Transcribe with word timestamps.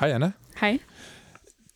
Hej 0.00 0.10
Anna. 0.12 0.32
Hej. 0.56 0.78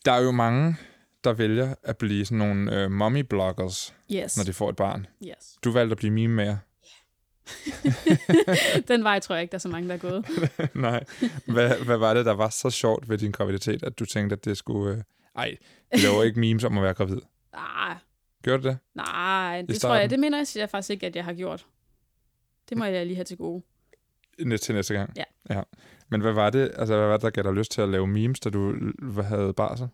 Der 0.05 0.13
er 0.13 0.23
jo 0.23 0.31
mange, 0.31 0.77
der 1.25 1.33
vælger 1.33 1.75
at 1.83 1.97
blive 1.99 2.25
sådan 2.25 2.39
nogle 2.39 2.83
øh, 2.83 2.91
mommy-bloggers, 2.91 3.95
Yes. 4.13 4.37
når 4.37 4.45
de 4.45 4.53
får 4.53 4.71
et 4.71 4.77
barn. 4.77 5.07
yes. 5.27 5.57
Du 5.65 5.73
valgte 5.73 5.93
at 5.93 5.99
blive 5.99 6.11
meme 6.13 6.35
med 6.35 6.57
Den 8.89 9.05
vej 9.05 9.21
tror 9.21 9.35
jeg 9.35 9.43
ikke, 9.43 9.53
der 9.53 9.57
er 9.59 9.61
så 9.61 9.69
mange, 9.69 9.89
der 9.89 9.95
er 9.95 9.99
gået. 9.99 10.27
Nej. 10.75 11.05
Hvad, 11.47 11.85
hvad 11.85 11.97
var 11.97 12.15
det, 12.15 12.25
der 12.27 12.33
var 12.33 12.49
så 12.49 12.71
sjovt 12.71 13.09
ved 13.09 13.19
din 13.19 13.31
graviditet, 13.31 13.83
at 13.83 13.99
du 13.99 14.05
tænkte, 14.07 14.35
at 14.37 14.45
det 14.45 14.57
skulle... 14.57 14.97
Øh... 14.97 15.03
Ej, 15.37 15.57
du 15.95 15.99
laver 16.03 16.23
ikke 16.23 16.41
memes 16.41 16.65
om 16.65 16.79
at 16.79 16.85
være 16.85 16.95
gravid. 16.95 17.21
Nej, 17.53 17.97
Gjorde 18.43 18.63
du 18.63 18.69
det? 18.69 18.79
nej, 18.95 19.63
det 19.69 19.81
tror 19.81 19.95
jeg, 19.95 20.11
det 20.11 20.19
mener 20.21 20.53
jeg 20.57 20.71
faktisk 20.71 20.91
ikke, 20.91 21.07
at 21.07 21.17
jeg 21.17 21.25
har 21.25 21.33
gjort. 21.35 21.67
Det 22.69 22.79
må 22.79 22.85
jeg 22.85 23.07
lige 23.07 23.17
have 23.17 23.25
til 23.25 23.37
gode. 23.37 23.63
Til 24.61 24.75
næste 24.75 24.95
gang? 24.95 25.13
Ja. 25.17 25.25
ja. 25.51 25.63
Men 26.09 26.21
hvad 26.21 26.33
var 26.33 26.51
det, 26.51 26.71
altså, 26.77 26.97
hvad 26.97 27.07
var 27.07 27.17
det, 27.17 27.23
der 27.23 27.31
gav 27.31 27.43
dig 27.43 27.53
lyst 27.53 27.71
til 27.73 27.81
at 27.81 27.89
lave 27.89 28.07
memes, 28.07 28.41
da 28.41 28.51
du 28.51 28.75
havde 29.23 29.53
barsel? 29.53 29.89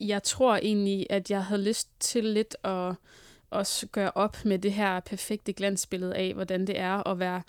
Jeg 0.00 0.22
tror 0.22 0.56
egentlig, 0.56 1.06
at 1.10 1.30
jeg 1.30 1.44
havde 1.44 1.62
lyst 1.62 1.88
til 2.00 2.24
lidt 2.24 2.56
at 2.64 2.94
også 3.50 3.86
gøre 3.86 4.10
op 4.14 4.36
med 4.44 4.58
det 4.58 4.72
her 4.72 5.00
perfekte 5.00 5.52
glansbillede 5.52 6.14
af, 6.16 6.34
hvordan 6.34 6.66
det 6.66 6.78
er 6.78 7.08
at 7.08 7.18
være 7.18 7.42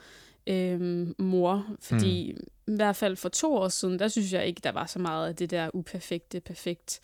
øhm, 0.47 1.15
mor. 1.17 1.65
Fordi 1.81 2.35
mm. 2.37 2.73
i 2.73 2.75
hvert 2.75 2.95
fald 2.95 3.15
for 3.15 3.29
to 3.29 3.55
år 3.55 3.67
siden, 3.67 3.99
der 3.99 4.07
synes 4.07 4.33
jeg 4.33 4.47
ikke, 4.47 4.61
der 4.63 4.71
var 4.71 4.85
så 4.85 4.99
meget 4.99 5.27
af 5.27 5.35
det 5.35 5.51
der 5.51 5.69
uperfekte, 5.73 6.39
perfekt 6.39 6.99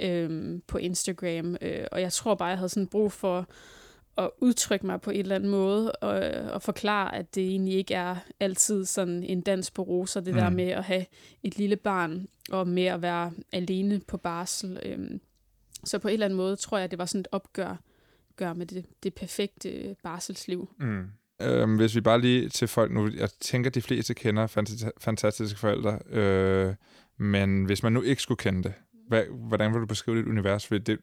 øhm, 0.00 0.62
på 0.66 0.78
Instagram. 0.78 1.56
Øh, 1.60 1.86
og 1.92 2.00
jeg 2.00 2.12
tror 2.12 2.34
bare, 2.34 2.48
jeg 2.48 2.58
havde 2.58 2.68
sådan 2.68 2.86
brug 2.86 3.12
for 3.12 3.48
at 4.24 4.30
udtrykke 4.38 4.86
mig 4.86 5.00
på 5.00 5.10
en 5.10 5.20
eller 5.20 5.34
anden 5.34 5.50
måde, 5.50 5.92
og, 5.92 6.10
og 6.52 6.62
forklare, 6.62 7.14
at 7.14 7.34
det 7.34 7.48
egentlig 7.48 7.74
ikke 7.74 7.94
er 7.94 8.16
altid 8.40 8.84
sådan 8.84 9.22
en 9.22 9.40
dans 9.40 9.70
på 9.70 9.82
roser, 9.82 10.20
det 10.20 10.34
mm. 10.34 10.40
der 10.40 10.50
med 10.50 10.68
at 10.68 10.84
have 10.84 11.06
et 11.42 11.58
lille 11.58 11.76
barn, 11.76 12.26
og 12.50 12.68
med 12.68 12.84
at 12.84 13.02
være 13.02 13.32
alene 13.52 14.00
på 14.08 14.16
barsel. 14.16 14.80
Øhm, 14.82 15.20
så 15.84 15.98
på 15.98 16.08
en 16.08 16.12
eller 16.12 16.26
anden 16.26 16.36
måde 16.36 16.56
tror 16.56 16.78
jeg, 16.78 16.90
det 16.90 16.98
var 16.98 17.06
sådan 17.06 17.20
et 17.20 17.28
opgør 17.32 17.76
gør 18.40 18.52
med 18.52 18.66
det, 18.66 18.84
det 19.02 19.14
perfekte 19.14 19.96
barselsliv. 20.02 20.68
Mm. 20.80 21.04
Øhm, 21.42 21.76
hvis 21.76 21.94
vi 21.94 22.00
bare 22.00 22.20
lige 22.20 22.48
til 22.48 22.68
folk 22.68 22.92
nu, 22.92 23.10
jeg 23.16 23.30
tænker, 23.40 23.70
de 23.70 23.82
fleste 23.82 24.14
kender 24.14 24.46
fanta- 24.46 24.90
fantastiske 24.98 25.58
forældre, 25.58 25.98
øh, 26.10 26.74
men 27.16 27.64
hvis 27.64 27.82
man 27.82 27.92
nu 27.92 28.02
ikke 28.02 28.22
skulle 28.22 28.38
kende 28.38 28.62
det, 28.62 28.72
hvad, 29.10 29.24
hvordan 29.48 29.72
vil 29.72 29.80
du 29.80 29.86
beskrive 29.86 30.18
dit 30.18 30.26
univers? 30.26 30.66
For 30.66 30.78
det, 30.78 30.98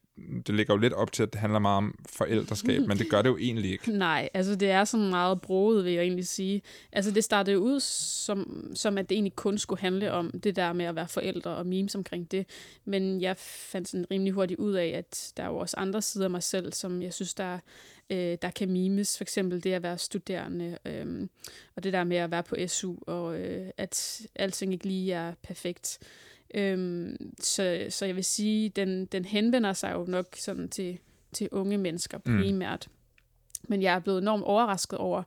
det 0.47 0.55
ligger 0.55 0.73
jo 0.73 0.80
lidt 0.80 0.94
op 0.94 1.11
til, 1.11 1.23
at 1.23 1.33
det 1.33 1.41
handler 1.41 1.59
meget 1.59 1.77
om 1.77 1.95
forældreskab, 2.09 2.81
men 2.88 2.97
det 2.97 3.09
gør 3.09 3.22
det 3.22 3.30
jo 3.30 3.38
egentlig 3.38 3.72
ikke. 3.72 3.91
Nej, 3.97 4.30
altså 4.33 4.55
det 4.55 4.69
er 4.72 4.83
sådan 4.83 5.09
meget 5.09 5.41
broet, 5.41 5.86
vil 5.86 5.94
jeg 5.94 6.03
egentlig 6.03 6.27
sige. 6.27 6.61
Altså 6.91 7.11
det 7.11 7.23
startede 7.23 7.53
jo 7.53 7.59
ud 7.59 7.80
som, 7.80 8.72
som, 8.75 8.97
at 8.97 9.09
det 9.09 9.16
egentlig 9.16 9.36
kun 9.36 9.58
skulle 9.58 9.81
handle 9.81 10.11
om 10.11 10.39
det 10.39 10.55
der 10.55 10.73
med 10.73 10.86
at 10.86 10.95
være 10.95 11.08
forældre 11.08 11.52
og 11.52 11.66
memes 11.66 11.95
omkring 11.95 12.31
det. 12.31 12.45
Men 12.86 13.22
jeg 13.22 13.38
fandt 13.38 13.88
sådan 13.88 14.05
rimelig 14.11 14.33
hurtigt 14.33 14.59
ud 14.59 14.73
af, 14.73 14.88
at 14.88 15.33
der 15.38 15.44
er 15.44 15.47
jo 15.47 15.58
også 15.58 15.77
andre 15.77 16.02
sider 16.02 16.25
af 16.25 16.31
mig 16.31 16.44
selv, 16.44 16.73
som 16.73 17.02
jeg 17.02 17.14
synes, 17.14 17.33
der, 17.33 17.59
øh, 18.09 18.38
der 18.42 18.52
kan 18.55 18.71
memes. 18.71 19.17
For 19.17 19.23
eksempel 19.23 19.64
det 19.64 19.73
at 19.73 19.83
være 19.83 19.97
studerende, 19.97 20.77
øh, 20.86 21.27
og 21.75 21.83
det 21.83 21.94
der 21.94 22.03
med 22.03 22.17
at 22.17 22.31
være 22.31 22.44
på 22.44 22.55
SU, 22.67 22.95
og 23.08 23.39
øh, 23.39 23.67
at 23.77 24.21
alting 24.36 24.73
ikke 24.73 24.88
lige 24.88 25.14
er 25.14 25.33
perfekt. 25.44 25.99
Øhm, 26.56 27.16
så, 27.42 27.86
så 27.90 28.06
jeg 28.06 28.16
vil 28.16 28.23
sige, 28.23 28.70
den, 28.70 29.06
den 29.06 29.26
henvender 29.26 29.73
sig 29.73 29.94
jo 29.94 30.06
nok 30.08 30.26
sådan 30.36 30.70
til, 30.70 31.00
til 31.34 31.50
unge 31.52 31.78
mennesker 31.78 32.17
Mm. 32.26 32.38
primært. 32.38 32.88
Men 33.70 33.81
jeg 33.81 33.95
er 33.95 34.00
blevet 34.00 34.22
enormt 34.22 34.44
overrasket 34.44 35.00
over 35.00 35.23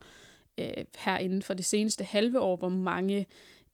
øh, 0.59 0.67
her 0.99 1.19
inden 1.19 1.43
for 1.43 1.55
det 1.55 1.65
seneste 1.65 2.05
halve 2.05 2.41
år, 2.41 2.57
hvor 2.57 2.69
mange 2.69 3.27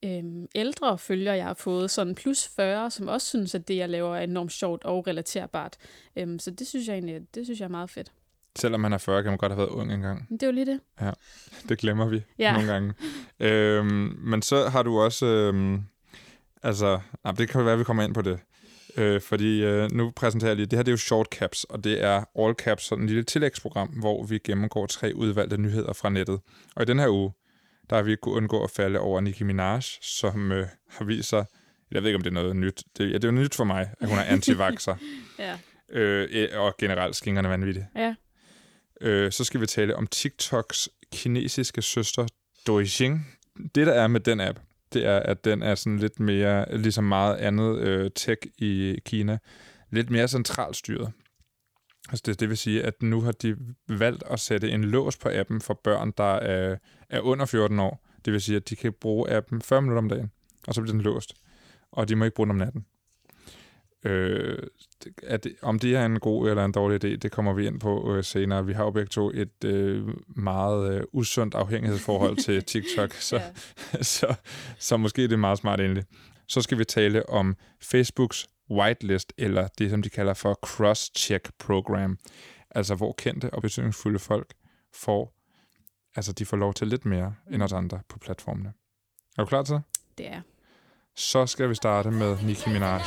øh, 0.05 0.23
ældre 0.55 0.99
følger 0.99 1.35
jeg 1.35 1.45
har 1.45 1.55
fået, 1.55 1.91
sådan 1.91 2.15
plus 2.15 2.49
40, 2.57 2.91
som 2.91 3.09
også 3.09 3.27
synes, 3.27 3.55
at 3.55 3.69
det, 3.69 3.77
jeg 3.77 3.89
laver, 3.89 4.17
er 4.17 4.23
enormt 4.25 4.53
sjovt 4.53 4.85
og 4.85 5.07
relaterbart. 5.07 5.77
Øhm, 6.17 6.39
så 6.39 6.51
det 6.51 6.67
synes 6.67 6.87
jeg 6.89 6.95
egentlig, 6.95 7.21
det 7.35 7.45
synes 7.47 7.61
jeg 7.61 7.65
er 7.67 7.71
meget 7.71 7.91
fedt. 7.91 8.13
Selvom 8.59 8.81
man 8.81 8.93
er 8.93 8.99
40, 8.99 9.23
kan 9.23 9.31
man 9.33 9.39
godt 9.39 9.53
have 9.53 9.59
været 9.59 9.69
ung 9.69 9.93
engang. 9.93 10.29
Det 10.31 10.43
er 10.43 10.47
jo 10.47 10.53
lige 10.53 10.67
det. 10.67 10.81
Det 11.69 11.79
glemmer 11.79 12.09
vi 12.09 12.23
Ja. 12.39 12.53
nogle 12.53 12.73
gange. 12.73 12.95
Øhm, 13.41 14.17
men 14.19 14.43
så 14.43 14.69
har 14.69 14.83
du 14.83 14.99
også... 15.01 15.27
Øhm, 15.27 15.81
altså, 16.63 17.01
nej, 17.25 17.33
det 17.33 17.49
kan 17.49 17.65
være, 17.65 17.73
at 17.73 17.79
vi 17.79 17.85
kommer 17.85 18.03
ind 18.03 18.15
på 18.15 18.23
det. 18.23 18.39
Øh, 18.97 19.21
fordi 19.21 19.65
øh, 19.65 19.91
nu 19.93 20.11
præsenterer 20.17 20.51
jeg 20.51 20.57
lige, 20.57 20.67
det 20.67 20.77
her 20.79 20.83
det 20.83 20.89
er 20.89 20.93
jo 20.93 20.97
short 20.97 21.27
caps, 21.27 21.65
og 21.65 21.85
det 21.85 22.05
er 22.05 22.25
all 22.39 22.55
caps, 22.55 22.85
sådan 22.85 23.05
et 23.05 23.11
lille 23.11 23.25
tillægsprogram, 23.25 23.89
hvor 23.89 24.25
vi 24.25 24.39
gennemgår 24.45 24.87
tre 24.87 25.13
udvalgte 25.15 25.57
nyheder 25.57 25.93
fra 25.93 26.09
nettet. 26.09 26.41
Og 26.77 26.83
i 26.83 26.85
den 26.85 26.99
her 26.99 27.09
uge, 27.09 27.33
der 27.91 27.97
har 27.97 28.03
vi 28.03 28.17
kunnet 28.17 28.37
undgå 28.37 28.65
at 28.65 28.71
falde 28.71 28.99
over 28.99 29.21
Nicki 29.21 29.45
Minaj, 29.45 29.81
som 30.03 30.53
øh, 30.53 30.67
har 30.89 31.05
vist 31.05 31.29
sig, 31.29 31.45
jeg 31.91 32.03
ved 32.03 32.09
ikke, 32.09 32.17
om 32.17 32.23
det 32.23 32.31
er 32.31 32.35
noget 32.35 32.57
nyt, 32.57 32.83
det, 32.99 33.09
ja, 33.09 33.15
det 33.15 33.25
er 33.25 33.29
jo 33.29 33.33
nyt 33.33 33.55
for 33.55 33.65
mig, 33.65 33.91
at 34.01 34.09
hun 34.09 34.19
er 34.19 34.25
anti-vaxxer, 34.25 34.95
Ja. 35.39 35.57
øh, 35.91 36.49
og 36.61 36.75
generelt 36.79 37.17
skingerne 37.17 37.49
vanvittigt. 37.49 37.87
Ja. 37.97 38.15
Øh, 39.01 39.33
så 39.33 39.45
skal 39.45 39.61
vi 39.61 39.67
tale 39.67 39.97
om 39.97 40.07
TikToks 40.07 40.89
kinesiske 41.13 41.83
søster 41.83 42.27
Douyin. 42.67 43.27
Det, 43.75 43.87
der 43.87 43.93
er 43.93 44.07
med 44.07 44.21
den 44.21 44.41
app, 44.41 44.59
det 44.93 45.07
er, 45.07 45.19
at 45.19 45.45
den 45.45 45.63
er 45.63 45.75
sådan 45.75 45.99
lidt 45.99 46.21
mere, 46.21 46.79
ligesom 46.79 47.05
meget 47.05 47.37
andet 47.37 47.79
øh, 47.79 48.11
tech 48.15 48.43
i 48.59 48.99
Kina, 49.05 49.39
lidt 49.91 50.11
mere 50.11 50.29
centralstyret. 50.29 51.13
Altså 52.09 52.23
det, 52.27 52.41
det 52.41 52.49
vil 52.49 52.57
sige, 52.57 52.83
at 52.83 53.03
nu 53.03 53.21
har 53.21 53.33
de 53.33 53.57
valgt 53.89 54.23
at 54.31 54.41
sætte 54.41 54.71
en 54.71 54.85
lås 54.85 55.17
på 55.17 55.29
appen 55.33 55.61
for 55.61 55.81
børn, 55.85 56.13
der 56.19 56.35
er, 56.35 56.77
er 57.11 57.21
under 57.21 57.47
14 57.47 57.79
år. 57.79 58.07
Det 58.25 58.33
vil 58.33 58.41
sige, 58.41 58.57
at 58.57 58.69
de 58.69 58.77
kan 58.77 58.93
bruge 59.01 59.31
appen 59.31 59.63
40 59.63 59.83
minutter 59.83 60.03
om 60.03 60.09
dagen, 60.09 60.31
og 60.67 60.75
så 60.75 60.81
bliver 60.83 60.93
den 60.93 61.01
låst. 61.01 61.35
Og 61.93 62.09
de 62.09 62.17
må 62.17 62.25
ikke 62.25 62.35
bruge 62.35 62.47
den 62.47 62.51
om 62.51 62.57
natten. 62.57 62.87
Øh, 64.05 64.59
det- 65.05 65.15
at, 65.23 65.47
om 65.63 65.79
det 65.79 65.97
er 65.97 66.07
en 66.07 66.21
god 66.21 66.49
eller 66.51 66.65
en 66.65 66.73
dårlig 66.73 67.05
idé, 67.05 67.17
det 67.17 67.33
kommer 67.33 67.53
vi 67.53 67.67
ind 67.67 67.81
på 67.81 68.15
øh, 68.15 68.25
senere. 68.25 68.67
Vi 68.67 68.73
har 68.73 68.85
jo 68.85 68.91
begge 68.91 69.09
to 69.09 69.31
et 69.35 69.65
øh, 69.65 70.09
meget 70.37 70.95
øh, 70.95 71.03
usundt 71.13 71.55
afhængighedsforhold 71.55 72.37
til 72.37 72.65
TikTok, 72.73 73.13
så, 73.13 73.37
ja. 73.37 74.03
så, 74.17 74.35
så 74.79 74.97
måske 74.97 75.23
det 75.23 75.33
er 75.33 75.37
meget 75.37 75.59
smart 75.59 75.81
egentlig. 75.81 76.05
Så 76.49 76.61
skal 76.63 76.79
vi 76.79 76.85
tale 76.85 77.29
om 77.29 77.57
Facebooks 77.83 78.47
whitelist, 78.71 79.33
eller 79.39 79.69
det, 79.79 79.91
som 79.91 80.03
de 80.03 80.09
kalder 80.11 80.35
for 80.35 80.59
cross-check 80.67 81.51
program. 81.59 82.19
Altså, 82.71 82.95
hvor 82.95 83.15
kendte 83.19 83.51
og 83.55 83.63
betydningsfulde 83.63 84.19
folk 84.19 84.55
får, 84.95 85.35
altså 86.17 86.33
de 86.33 86.45
får 86.47 86.57
lov 86.57 86.75
til 86.75 86.87
lidt 86.89 87.05
mere 87.05 87.35
end 87.51 87.63
os 87.63 87.73
andre 87.73 88.01
på 88.09 88.19
platformene. 88.19 88.73
Er 89.39 89.43
du 89.43 89.47
klar 89.49 89.63
til 89.63 89.75
det? 89.75 89.83
Det 90.19 90.29
er. 90.29 90.41
Så 91.17 91.47
skal 91.47 91.69
vi 91.69 91.75
starte 91.75 92.11
med 92.11 92.37
Nicki 92.45 92.71
Minaj. 92.71 93.01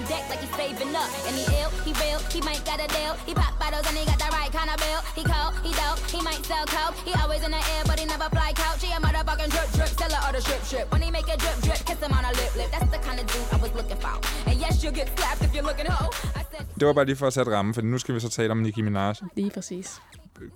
On 0.00 0.06
deck 0.08 0.24
like 0.30 0.40
he's 0.40 0.54
saving 0.56 0.96
up. 0.96 1.10
And 1.28 1.36
he 1.36 1.44
ill, 1.60 1.70
he 1.84 1.92
real, 2.00 2.20
he 2.32 2.40
might 2.40 2.64
got 2.64 2.80
a 2.80 2.88
deal. 2.88 3.14
He 3.28 3.34
pop 3.34 3.52
bottles 3.60 3.86
and 3.88 3.96
he 4.00 4.04
got 4.06 4.18
the 4.18 4.30
right 4.32 4.52
kind 4.58 4.70
of 4.72 4.78
bill. 4.80 5.00
He 5.18 5.22
cold, 5.32 5.52
he 5.66 5.72
dope, 5.80 6.00
he 6.14 6.20
might 6.28 6.42
sell 6.50 6.64
coke. 6.64 6.96
He 7.04 7.12
always 7.20 7.42
in 7.44 7.50
the 7.50 7.62
air, 7.74 7.82
but 7.84 7.98
he 8.00 8.06
never 8.06 8.28
fly 8.36 8.52
couch. 8.54 8.80
He 8.84 8.90
a 8.92 9.00
motherfucking 9.06 9.50
drip 9.54 9.68
drip, 9.76 9.92
sell 10.00 10.12
her 10.14 10.20
all 10.24 10.32
the 10.32 10.40
strip 10.40 10.62
strip. 10.68 10.86
When 10.92 11.02
he 11.02 11.10
make 11.10 11.28
a 11.34 11.36
drip 11.42 11.58
drip, 11.66 11.80
kiss 11.88 12.00
him 12.04 12.12
on 12.18 12.24
a 12.24 12.32
lip 12.40 12.52
lip. 12.58 12.70
That's 12.74 12.90
the 12.94 13.00
kind 13.08 13.18
of 13.20 13.26
dude 13.32 13.48
I 13.54 13.58
was 13.64 13.72
looking 13.78 14.00
for. 14.04 14.16
And 14.48 14.56
yes, 14.64 14.74
you'll 14.82 14.98
get 15.00 15.08
slapped 15.16 15.42
if 15.46 15.50
you're 15.54 15.68
looking 15.70 15.88
hoe. 15.96 16.10
I 16.40 16.42
said. 16.50 16.64
Det 16.80 16.86
var 16.86 16.92
bare 16.92 17.04
lige 17.04 17.16
for 17.16 17.26
at 17.26 17.32
sætte 17.32 17.50
ramme, 17.56 17.74
for 17.74 17.82
nu 17.82 17.98
skal 17.98 18.14
vi 18.14 18.20
så 18.20 18.28
tale 18.28 18.50
om 18.50 18.58
Nicki 18.58 18.82
Minaj. 18.82 19.14
Lige 19.36 19.50
præcis. 19.50 20.00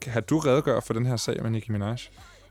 Kan 0.01 0.23
du 0.31 0.39
redegøre 0.39 0.83
for 0.83 0.95
den 0.95 1.07
her 1.07 1.17
sag 1.17 1.43
med 1.43 1.51
Nicki 1.51 1.73
Minaj? 1.73 1.97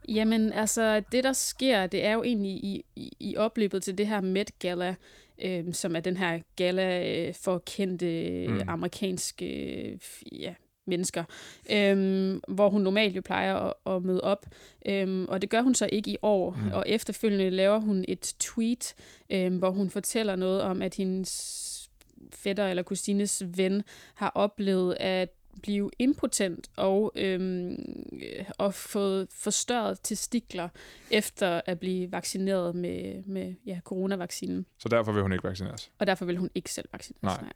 Jamen, 0.08 0.54
altså, 0.54 1.04
det 1.12 1.24
der 1.24 1.34
sker, 1.34 1.88
det 1.88 2.06
er 2.06 2.14
jo 2.14 2.24
egentlig 2.24 2.52
i, 2.52 2.86
i, 2.96 3.12
i 3.20 3.38
opløbet 3.38 3.84
til 3.84 3.98
det 3.98 4.08
her 4.08 4.22
Met 4.22 4.60
Gala, 4.60 4.96
øh, 5.42 5.74
som 5.74 5.96
er 5.96 6.00
den 6.00 6.18
her 6.18 6.40
gala 6.56 7.10
øh, 7.28 7.34
for 7.34 7.64
kendte 7.66 8.48
Mm. 8.48 8.62
amerikanske 8.68 9.46
øh, 9.86 9.98
ja, 10.32 10.54
mennesker, 10.88 11.24
øh, 11.72 12.36
hvor 12.48 12.70
hun 12.70 12.82
normalt 12.82 13.16
jo 13.16 13.22
plejer 13.22 13.56
at, 13.56 13.74
at 13.86 14.04
møde 14.04 14.22
op. 14.22 14.46
Øh, 14.86 15.26
og 15.30 15.42
det 15.42 15.50
gør 15.50 15.62
hun 15.62 15.76
så 15.76 15.90
ikke 15.92 16.12
i 16.12 16.18
år. 16.22 16.58
Mm. 16.64 16.72
Og 16.72 16.84
efterfølgende 16.88 17.50
laver 17.50 17.80
hun 17.80 18.06
et 18.08 18.36
tweet, 18.40 18.96
øh, 19.30 19.58
hvor 19.58 19.70
hun 19.72 19.90
fortæller 19.90 20.36
noget 20.36 20.62
om, 20.62 20.82
at 20.82 20.96
hendes 20.96 21.90
fætter 22.34 22.68
eller 22.68 22.84
kusines 22.84 23.44
ven 23.58 23.84
har 24.14 24.32
oplevet 24.36 24.98
at 25.00 25.30
blive 25.62 25.92
impotent 26.00 26.70
og, 26.76 27.12
øhm, 27.16 27.72
øh, 28.14 28.46
og 28.58 28.74
fået 28.74 29.28
forstørret 29.32 30.00
testikler 30.04 30.70
efter 31.12 31.62
at 31.66 31.80
blive 31.80 32.12
vaccineret 32.12 32.76
med, 32.76 33.24
med 33.26 33.54
ja, 33.66 33.80
coronavaccinen. 33.86 34.66
Så 34.80 34.90
derfor 34.90 35.12
vil 35.12 35.22
hun 35.22 35.32
ikke 35.34 35.44
vaccineres. 35.44 35.92
Og 36.00 36.08
derfor 36.08 36.26
vil 36.26 36.38
hun 36.38 36.50
ikke 36.56 36.72
selv 36.72 36.90
vaccineres. 36.94 37.42
Nej. 37.42 37.50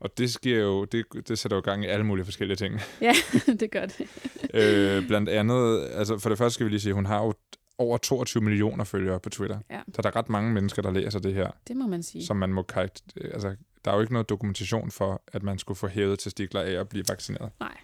Og 0.00 0.18
det 0.18 0.30
sker 0.32 0.58
jo, 0.58 0.84
det, 0.84 1.04
det 1.28 1.38
sætter 1.38 1.56
jo 1.56 1.60
gang 1.60 1.84
i 1.84 1.86
alle 1.86 2.06
mulige 2.06 2.24
forskellige 2.24 2.56
ting. 2.56 2.80
Ja, 3.00 3.12
det 3.46 3.70
gør 3.70 3.86
det. 3.86 4.00
øh, 4.54 5.06
blandt 5.06 5.28
andet, 5.28 5.88
altså 5.92 6.18
for 6.18 6.28
det 6.28 6.38
første 6.38 6.54
skal 6.54 6.66
vi 6.66 6.70
lige 6.70 6.80
sige, 6.80 6.92
hun 6.94 7.06
har 7.06 7.24
jo 7.24 7.34
over 7.78 7.98
22 7.98 8.42
millioner 8.42 8.84
følgere 8.84 9.20
på 9.20 9.30
Twitter. 9.30 9.58
Ja. 9.70 9.80
Så 9.94 10.02
der 10.02 10.08
er 10.08 10.16
ret 10.16 10.28
mange 10.28 10.52
mennesker, 10.52 10.82
der 10.82 10.90
læser 10.90 11.18
det 11.18 11.34
her, 11.34 11.50
Det 11.68 11.76
må 11.76 11.86
man 11.86 12.02
sige. 12.02 12.26
som 12.26 12.36
man 12.36 12.52
må 12.52 12.62
karakter- 12.62 13.32
altså, 13.32 13.56
der 13.84 13.90
er 13.90 13.94
jo 13.94 14.00
ikke 14.00 14.12
noget 14.12 14.28
dokumentation 14.28 14.90
for, 14.90 15.22
at 15.32 15.42
man 15.42 15.58
skulle 15.58 15.78
få 15.78 15.86
hævet 15.88 16.18
testikler 16.18 16.60
af 16.60 16.70
at 16.70 16.88
blive 16.88 17.04
vaccineret. 17.08 17.50
Nej. 17.60 17.76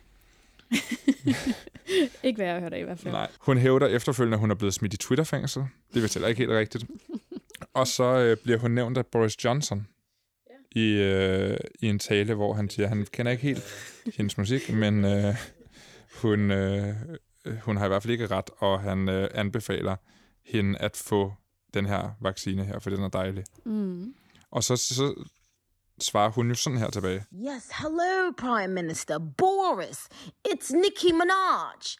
ikke 2.22 2.36
hvad 2.36 2.46
jeg 2.46 2.54
har 2.54 2.60
hørt 2.60 2.72
af 2.72 2.80
i 2.80 2.82
hvert 2.82 2.98
fald. 2.98 3.14
Nej. 3.14 3.30
Hun 3.40 3.58
hævder 3.58 3.86
efterfølgende, 3.86 4.34
at 4.34 4.40
hun 4.40 4.50
er 4.50 4.54
blevet 4.54 4.74
smidt 4.74 4.94
i 4.94 4.96
Twitter-fængsel. 4.96 5.62
Det 5.90 5.96
er 5.96 6.00
vist 6.00 6.14
heller 6.14 6.28
ikke 6.28 6.38
helt 6.38 6.50
rigtigt. 6.50 6.84
Og 7.74 7.86
så 7.86 8.04
øh, 8.04 8.36
bliver 8.36 8.58
hun 8.58 8.70
nævnt 8.70 8.98
af 8.98 9.06
Boris 9.06 9.44
Johnson 9.44 9.86
Ja. 10.74 10.80
i, 10.80 10.92
øh, 10.92 11.56
i 11.80 11.86
en 11.86 11.98
tale, 11.98 12.34
hvor 12.34 12.54
han 12.54 12.70
siger, 12.70 12.86
at 12.86 12.96
han 12.96 13.06
kender 13.12 13.32
ikke 13.32 13.42
helt 13.42 13.64
hendes 14.16 14.38
musik, 14.38 14.72
men 14.72 15.04
øh, 15.04 15.34
hun, 16.22 16.50
øh, 16.50 16.94
hun 17.62 17.76
har 17.76 17.84
i 17.84 17.88
hvert 17.88 18.02
fald 18.02 18.12
ikke 18.12 18.26
ret, 18.26 18.50
og 18.58 18.80
han 18.80 19.08
øh, 19.08 19.28
anbefaler 19.34 19.96
hende 20.44 20.78
at 20.78 20.96
få 20.96 21.32
den 21.74 21.86
her 21.86 22.10
vaccine 22.20 22.64
her, 22.64 22.78
for 22.78 22.90
den 22.90 23.02
er 23.02 23.08
dejlig. 23.08 23.44
Mm. 23.64 24.14
Og 24.50 24.64
så, 24.64 24.76
så 24.76 25.24
svarer 26.02 26.30
hun 26.30 26.48
jo 26.48 26.54
sådan 26.54 26.78
her 26.78 26.90
tilbage. 26.90 27.24
Yes, 27.32 27.68
hello, 27.72 28.32
Prime 28.36 28.74
Minister 28.74 29.18
Boris. 29.18 30.08
It's 30.52 30.72
Nicki 30.72 31.12
Minaj. 31.12 31.96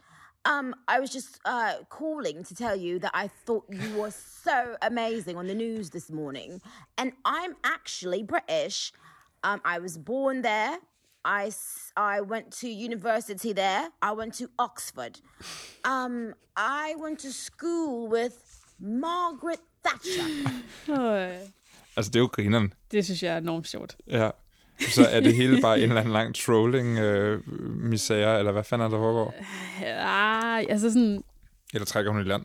Um, 0.47 0.75
I 0.89 1.01
was 1.01 1.11
just 1.11 1.39
uh, 1.45 1.85
calling 1.91 2.45
to 2.45 2.55
tell 2.55 2.77
you 2.77 2.99
that 3.01 3.11
I 3.15 3.29
thought 3.47 3.65
you 3.71 4.01
were 4.01 4.11
so 4.45 4.77
amazing 4.83 5.37
on 5.37 5.47
the 5.47 5.55
news 5.55 5.91
this 5.91 6.11
morning. 6.11 6.63
And 6.97 7.13
I'm 7.25 7.57
actually 7.63 8.23
British. 8.23 8.93
Um, 9.45 9.61
I 9.65 9.79
was 9.81 9.99
born 9.99 10.43
there. 10.43 10.79
I, 11.25 11.53
I 11.97 12.23
went 12.23 12.51
to 12.61 12.69
university 12.69 13.53
there. 13.53 13.91
I 14.01 14.13
went 14.13 14.33
to 14.35 14.49
Oxford. 14.59 15.21
Um, 15.85 16.35
I 16.57 16.95
went 16.97 17.19
to 17.21 17.33
school 17.33 18.09
with 18.09 18.37
Margaret 18.81 19.61
Thatcher. 19.83 20.25
Øh, 20.89 21.39
Altså, 21.97 22.11
det 22.11 22.17
er 22.17 22.21
jo 22.21 22.27
grineren. 22.33 22.73
det 22.91 23.05
synes 23.05 23.23
jeg 23.23 23.35
er 23.35 23.39
enormt 23.39 23.69
sjovt. 23.69 23.97
Ja. 24.07 24.31
Så 24.81 25.07
er 25.07 25.21
det 25.21 25.35
hele 25.37 25.61
bare 25.63 25.79
en 25.79 25.89
eller 25.89 26.01
anden 26.01 26.13
lang 26.13 26.35
trolling 26.35 26.99
øh, 26.99 27.41
eller 27.85 28.53
hvad 28.53 28.65
fanden 28.65 28.87
er 28.87 28.91
der 28.91 28.99
foregår? 28.99 29.35
Ja, 29.81 30.63
altså 30.69 30.93
sådan, 30.93 31.25
Eller 31.75 31.87
trækker 31.87 32.13
hun 32.13 32.21
i 32.21 32.25
land? 32.25 32.43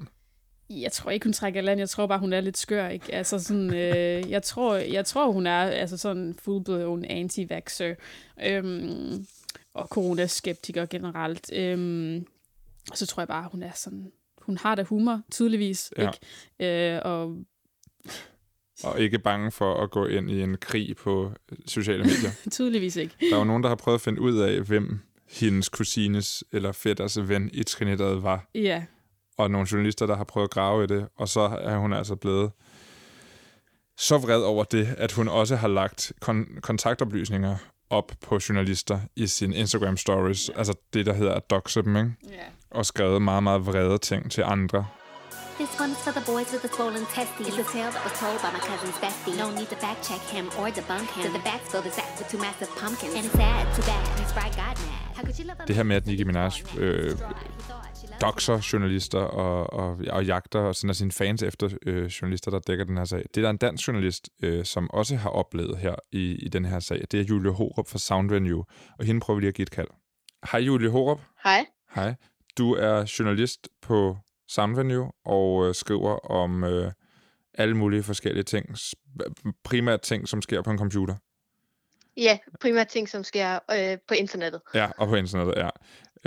jeg 0.70 0.92
tror 0.92 1.12
ikke, 1.12 1.24
hun 1.24 1.34
trækker 1.34 1.62
land. 1.62 1.80
Jeg 1.80 1.90
tror 1.90 2.08
bare, 2.08 2.20
hun 2.20 2.34
er 2.34 2.42
lidt 2.42 2.58
skør, 2.58 2.88
ikke? 2.88 3.14
Altså 3.14 3.40
sådan, 3.40 3.74
øh, 3.74 4.30
jeg, 4.32 4.44
tror, 4.44 4.76
jeg 4.76 5.06
tror, 5.06 5.32
hun 5.32 5.48
er 5.48 5.62
altså 5.62 5.98
sådan 5.98 6.36
full-blown 6.42 7.06
anti-vaxxer. 7.10 7.96
Øhm, 8.46 9.28
og 9.74 9.88
coronaskeptiker 9.88 10.86
generelt. 10.86 11.54
Øhm, 11.54 12.26
og 12.92 12.98
så 12.98 13.06
tror 13.06 13.22
jeg 13.22 13.28
bare, 13.28 13.50
hun 13.52 13.64
er 13.64 13.72
sådan... 13.76 14.12
Hun 14.42 14.58
har 14.58 14.76
da 14.76 14.84
humor, 14.84 15.22
tydeligvis. 15.32 15.94
Ja. 15.98 16.10
Ikke? 16.60 16.96
Øh, 16.96 17.02
og 17.06 17.38
Og 18.84 19.00
ikke 19.00 19.20
bange 19.20 19.52
for 19.52 19.84
at 19.84 19.92
gå 19.92 20.06
ind 20.06 20.32
i 20.32 20.42
en 20.42 20.58
krig 20.58 20.96
på 20.98 21.32
øh, 21.52 21.58
sociale 21.68 22.04
medier. 22.04 22.32
tydeligvis 22.52 22.96
ikke. 22.96 23.16
Der 23.30 23.36
er 23.36 23.40
jo 23.40 23.44
nogen, 23.46 23.64
der 23.64 23.70
har 23.70 23.76
prøvet 23.76 23.98
at 23.98 24.02
finde 24.02 24.22
ud 24.22 24.38
af, 24.38 24.62
hvem 24.62 25.00
hendes 25.32 25.70
kusines 25.70 26.44
eller 26.52 26.72
fætters 26.72 27.28
ven 27.30 27.50
i 27.54 27.64
Trinidad 27.64 28.16
var. 28.16 28.46
Ja, 28.56 28.84
Og 29.38 29.52
nogle 29.52 29.68
journalister, 29.72 30.06
der 30.06 30.16
har 30.16 30.24
prøvet 30.24 30.48
at 30.48 30.52
grave 30.52 30.84
i 30.84 30.88
det. 30.88 31.08
Og 31.18 31.28
så 31.30 31.40
er 31.42 31.78
hun 31.78 31.94
altså 31.94 32.16
blevet 32.16 32.52
så 33.98 34.18
vred 34.18 34.42
over 34.42 34.64
det, 34.64 34.96
at 34.98 35.12
hun 35.12 35.28
også 35.28 35.56
har 35.56 35.68
lagt 35.68 36.14
kon- 36.26 36.60
kontaktoplysninger 36.62 37.58
op 37.90 38.12
på 38.22 38.40
journalister 38.50 39.00
i 39.16 39.28
sin 39.28 39.54
Instagram 39.54 39.98
stories. 39.98 40.50
Altså 40.50 40.74
det, 40.94 41.06
der 41.06 41.14
hedder 41.14 41.34
at 41.34 41.50
doxe 41.50 41.82
dem, 41.82 41.96
ikke? 41.98 42.12
ja. 42.30 42.44
Og 42.72 42.86
skrevet 42.86 43.22
meget, 43.22 43.44
meget 43.44 43.66
vrede 43.66 43.98
ting 43.98 44.32
til 44.32 44.44
andre. 44.46 44.86
This 45.58 45.80
one's 45.80 45.98
for 46.04 46.12
the 46.12 46.26
boys 46.34 46.52
with 46.52 46.64
the 46.64 46.68
swollen 46.68 47.06
testes. 47.06 47.48
It's 47.48 47.58
a 47.58 47.64
tale 47.72 47.90
that 47.90 48.04
was 48.04 48.20
told 48.20 48.42
by 48.42 48.52
my 48.52 48.60
cousin's 48.60 48.98
bestie. 49.04 49.38
No 49.38 49.50
need 49.52 49.70
to 49.70 49.78
fact 49.78 50.00
check 50.10 50.20
him 50.36 50.46
or 50.60 50.68
debunk 50.70 51.08
him. 51.16 51.24
So 51.24 51.30
the 51.38 51.60
fill 51.72 51.82
the 51.82 51.92
sack 51.92 52.12
with 52.20 52.28
two 52.32 52.40
massive 52.40 52.70
pumpkins. 52.82 53.14
And 53.16 53.24
it's 53.26 53.34
sad, 53.34 53.64
too 53.76 53.86
bad. 53.92 54.04
Miss 54.20 54.30
Sprite 54.34 54.56
got 54.64 54.76
mad. 54.90 55.16
How 55.16 55.24
could 55.24 55.40
you 55.40 55.46
love 55.46 55.60
a 55.62 55.66
Det 55.66 55.76
her 55.76 55.84
med, 55.84 55.96
at 55.96 56.06
Nicki 56.06 56.24
Minaj 56.24 56.52
øh, 56.78 57.18
doxer 58.22 58.70
journalister 58.74 59.20
og, 59.20 59.74
og, 59.74 60.00
og 60.10 60.26
jagter 60.26 60.60
og 60.60 60.76
sender 60.76 60.94
sine 60.94 61.12
fans 61.12 61.44
efter 61.44 61.70
øh, 61.86 62.06
journalister, 62.06 62.52
der 62.52 62.60
dækker 62.60 62.86
den 62.86 62.98
her 62.98 63.06
sag. 63.06 63.24
Det 63.36 63.38
er 63.38 63.42
der 63.42 63.50
en 63.50 63.58
dansk 63.58 63.88
journalist, 63.88 64.30
øh, 64.44 64.66
som 64.66 64.90
også 64.90 65.16
har 65.16 65.30
oplevet 65.30 65.78
her 65.78 65.96
i, 66.12 66.36
i 66.36 66.50
den 66.50 66.66
her 66.66 66.80
sag. 66.80 67.02
Det 67.12 67.20
er 67.20 67.24
Julie 67.24 67.52
Horup 67.52 67.88
fra 67.88 68.00
Soundvenue, 68.00 68.64
og 69.00 69.06
hende 69.06 69.22
prøver 69.22 69.36
vi 69.36 69.42
lige 69.42 69.50
at 69.50 69.56
give 69.56 69.64
et 69.64 69.72
kald. 69.72 69.88
Hej 70.52 70.60
Julie 70.60 70.90
Horup. 70.90 71.22
Hej. 71.44 71.66
Hej. 71.96 72.16
Du 72.58 72.74
er 72.74 73.14
journalist 73.20 73.68
på 73.82 74.18
Soundvenue 74.48 75.12
og 75.26 75.68
øh, 75.68 75.76
skriver 75.76 76.32
om 76.32 76.64
øh, 76.64 76.92
alle 77.54 77.78
mulige 77.78 78.04
forskellige 78.04 78.44
ting. 78.44 78.76
Primært 79.64 80.02
ting, 80.02 80.28
som 80.28 80.42
sker 80.42 80.62
på 80.62 80.72
en 80.72 80.78
computer. 80.78 81.16
Ja, 82.18 82.38
primært 82.62 82.88
ting, 82.88 83.10
som 83.10 83.24
sker 83.24 83.60
øh, 83.72 83.98
på 84.08 84.14
internettet. 84.14 84.62
Ja, 84.74 84.90
og 84.98 85.08
på 85.08 85.16
internettet, 85.16 85.56
ja. 85.58 85.70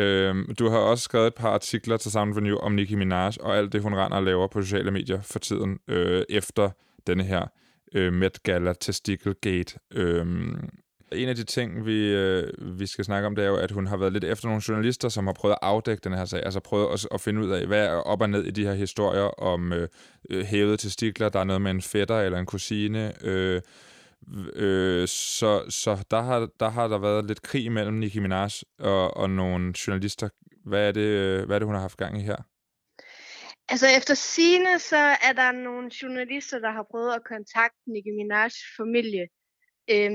Øhm, 0.02 0.54
du 0.54 0.68
har 0.68 0.78
også 0.78 1.04
skrevet 1.04 1.26
et 1.26 1.34
par 1.34 1.50
artikler 1.50 1.96
til 1.96 2.10
Soundvenue 2.10 2.60
om 2.60 2.72
Nicki 2.72 2.94
Minaj 2.94 3.32
og 3.40 3.56
alt 3.56 3.72
det, 3.72 3.82
hun 3.82 3.94
render 3.94 4.16
og 4.16 4.22
laver 4.22 4.46
på 4.46 4.62
sociale 4.62 4.90
medier 4.90 5.20
for 5.20 5.38
tiden, 5.38 5.78
øh, 5.88 6.24
efter 6.28 6.70
denne 7.06 7.24
her 7.24 7.46
øh, 7.94 8.12
Met 8.12 8.42
Gala 8.42 8.72
Testicle 8.72 9.34
Gate. 9.34 9.78
Øhm, 9.94 10.68
en 11.12 11.28
af 11.28 11.36
de 11.36 11.44
ting, 11.44 11.86
vi, 11.86 12.14
øh, 12.14 12.52
vi 12.78 12.86
skal 12.86 13.04
snakke 13.04 13.26
om, 13.26 13.36
det 13.36 13.44
er 13.44 13.48
jo, 13.48 13.56
at 13.56 13.70
hun 13.70 13.86
har 13.86 13.96
været 13.96 14.12
lidt 14.12 14.24
efter 14.24 14.48
nogle 14.48 14.62
journalister, 14.68 15.08
som 15.08 15.26
har 15.26 15.32
prøvet 15.32 15.52
at 15.52 15.58
afdække 15.62 16.00
den 16.04 16.12
her 16.12 16.24
sag, 16.24 16.42
altså 16.44 16.60
prøvet 16.60 16.92
at, 16.92 17.08
at 17.14 17.20
finde 17.20 17.40
ud 17.40 17.50
af, 17.50 17.66
hvad 17.66 17.86
er 17.86 17.92
op 17.92 18.22
og 18.22 18.30
ned 18.30 18.44
i 18.44 18.50
de 18.50 18.64
her 18.64 18.74
historier 18.74 19.40
om 19.40 19.72
øh, 19.72 19.88
øh 20.30 20.44
hævede 20.44 20.76
testikler, 20.76 21.28
der 21.28 21.40
er 21.40 21.44
noget 21.44 21.62
med 21.62 21.70
en 21.70 21.82
fætter 21.82 22.20
eller 22.20 22.38
en 22.38 22.46
kusine, 22.46 23.12
øh, 23.24 23.60
Øh, 24.54 25.08
så 25.08 25.64
så 25.68 26.04
der, 26.10 26.22
har, 26.22 26.48
der 26.60 26.68
har 26.68 26.88
der 26.88 26.98
været 26.98 27.24
lidt 27.24 27.42
krig 27.42 27.72
mellem 27.72 27.96
Nicki 27.96 28.18
Minaj 28.18 28.48
og, 28.78 29.16
og 29.16 29.30
nogle 29.30 29.74
journalister. 29.86 30.28
Hvad 30.64 30.88
er, 30.88 30.92
det, 30.92 31.00
øh, 31.00 31.46
hvad 31.46 31.56
er 31.56 31.58
det, 31.58 31.66
hun 31.66 31.74
har 31.74 31.82
haft 31.82 31.96
gang 31.96 32.18
i 32.20 32.22
her? 32.22 32.36
Altså 33.68 33.86
efter 33.98 34.14
sine 34.14 34.78
så 34.78 35.02
er 35.28 35.32
der 35.32 35.52
nogle 35.52 35.90
journalister, 36.02 36.58
der 36.58 36.70
har 36.70 36.86
prøvet 36.90 37.12
at 37.14 37.24
kontakte 37.24 37.80
Nicki 37.86 38.10
Minaj's 38.10 38.76
familie. 38.76 39.26
Øh, 39.90 40.12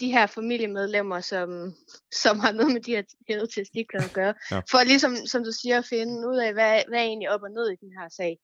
de 0.00 0.12
her 0.12 0.26
familiemedlemmer, 0.26 1.20
som, 1.20 1.74
som 2.12 2.38
har 2.40 2.52
noget 2.52 2.72
med 2.72 2.80
de 2.80 2.94
her 2.96 3.02
hævede 3.28 3.46
testikler 3.46 4.02
at 4.02 4.12
gøre. 4.12 4.34
Ja. 4.50 4.60
For 4.70 4.84
ligesom, 4.84 5.16
som 5.26 5.44
du 5.44 5.52
siger, 5.52 5.78
at 5.78 5.86
finde 5.86 6.28
ud 6.28 6.36
af, 6.36 6.52
hvad, 6.52 6.82
hvad 6.88 6.98
er 6.98 7.04
egentlig 7.04 7.30
op 7.30 7.42
og 7.42 7.50
ned 7.50 7.70
i 7.70 7.76
den 7.76 7.92
her 7.98 8.08
sag. 8.08 8.38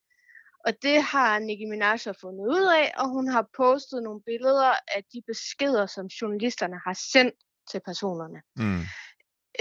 Og 0.66 0.72
det 0.82 1.02
har 1.02 1.38
Nicki 1.38 1.64
Minaj 1.64 1.98
fundet 2.20 2.46
ud 2.46 2.66
af, 2.80 2.92
og 2.98 3.08
hun 3.08 3.28
har 3.28 3.48
postet 3.56 4.02
nogle 4.02 4.22
billeder 4.22 4.72
af 4.96 5.04
de 5.12 5.22
beskeder, 5.26 5.86
som 5.86 6.06
journalisterne 6.06 6.80
har 6.86 6.98
sendt 7.12 7.34
til 7.70 7.80
personerne. 7.84 8.42
Mm. 8.56 8.82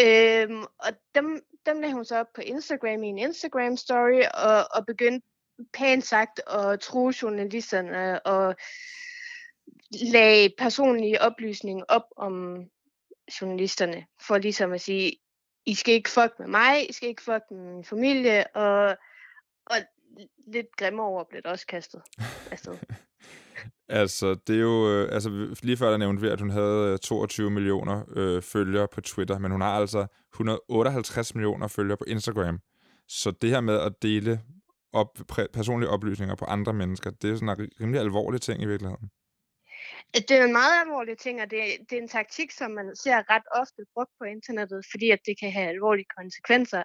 Øhm, 0.02 0.64
og 0.80 0.92
dem, 1.16 1.42
dem 1.66 1.80
lagde 1.82 1.94
hun 1.94 2.06
så 2.06 2.18
op 2.18 2.34
på 2.36 2.42
Instagram 2.42 3.04
i 3.04 3.08
en 3.08 3.18
Instagram 3.18 3.78
story, 3.78 4.22
og, 4.34 4.68
og 4.72 4.86
begyndte 4.86 5.28
pænt 5.74 6.06
sagt 6.06 6.42
at 6.48 6.80
true 6.80 7.14
journalisterne 7.22 8.26
og 8.26 8.56
lagde 10.12 10.54
personlige 10.58 11.22
oplysninger 11.22 11.86
op 11.88 12.04
om 12.18 12.66
journalisterne, 13.42 14.06
for 14.22 14.38
ligesom 14.38 14.74
at 14.74 14.82
sige, 14.82 15.12
I 15.66 15.74
skal 15.74 15.94
ikke 15.94 16.10
fuck 16.10 16.34
med 16.40 16.48
mig, 16.48 16.90
I 16.90 16.94
skal 16.94 17.10
ikke 17.10 17.22
fuck 17.22 17.44
med 17.52 17.74
min 17.74 17.84
familie, 17.84 18.56
og, 18.56 18.98
og 19.66 19.78
lidt 20.48 20.78
grimme 20.78 21.04
over 21.04 21.24
blev 21.30 21.42
det 21.42 21.52
også 21.52 21.68
kastet 21.68 22.02
afsted. 22.52 22.78
Altså, 23.90 24.36
det 24.48 24.56
er 24.56 24.60
jo... 24.60 24.92
Øh, 24.92 25.10
altså, 25.12 25.56
lige 25.64 25.78
før 25.78 25.90
der 25.90 25.98
nævnte 25.98 26.22
vi, 26.22 26.28
at 26.28 26.40
hun 26.40 26.50
havde 26.50 26.92
øh, 26.92 27.00
22 27.00 27.50
millioner 27.50 28.04
øh, 28.16 28.42
følgere 28.42 28.88
på 28.88 29.02
Twitter, 29.02 29.40
men 29.40 29.52
hun 29.52 29.62
har 29.62 29.80
altså 29.80 30.08
158 30.34 31.36
millioner 31.36 31.68
følgere 31.68 31.98
på 31.98 32.04
Instagram. 32.08 32.60
Så 33.08 33.32
det 33.32 33.50
her 33.50 33.62
med 33.62 33.80
at 33.80 33.94
dele 34.02 34.42
op, 34.94 35.20
personlige 35.54 35.90
oplysninger 35.90 36.36
på 36.36 36.46
andre 36.46 36.74
mennesker, 36.74 37.12
det 37.12 37.32
er 37.32 37.36
sådan 37.36 37.50
en 37.50 37.70
rimelig 37.82 38.02
alvorlig 38.02 38.42
ting 38.42 38.62
i 38.62 38.66
virkeligheden. 38.66 39.10
Det 40.14 40.32
er 40.32 40.44
en 40.46 40.52
meget 40.52 40.82
alvorlig 40.82 41.18
ting, 41.18 41.42
og 41.42 41.52
det, 41.52 41.60
det 41.90 41.98
er 41.98 42.02
en 42.02 42.08
taktik, 42.08 42.52
som 42.52 42.72
man 42.72 42.96
ser 42.96 43.32
ret 43.32 43.48
ofte 43.52 43.86
brugt 43.94 44.12
på 44.20 44.24
internettet, 44.24 44.86
fordi 44.92 45.12
at 45.12 45.20
det 45.26 45.40
kan 45.40 45.52
have 45.52 45.70
alvorlige 45.70 46.08
konsekvenser. 46.18 46.84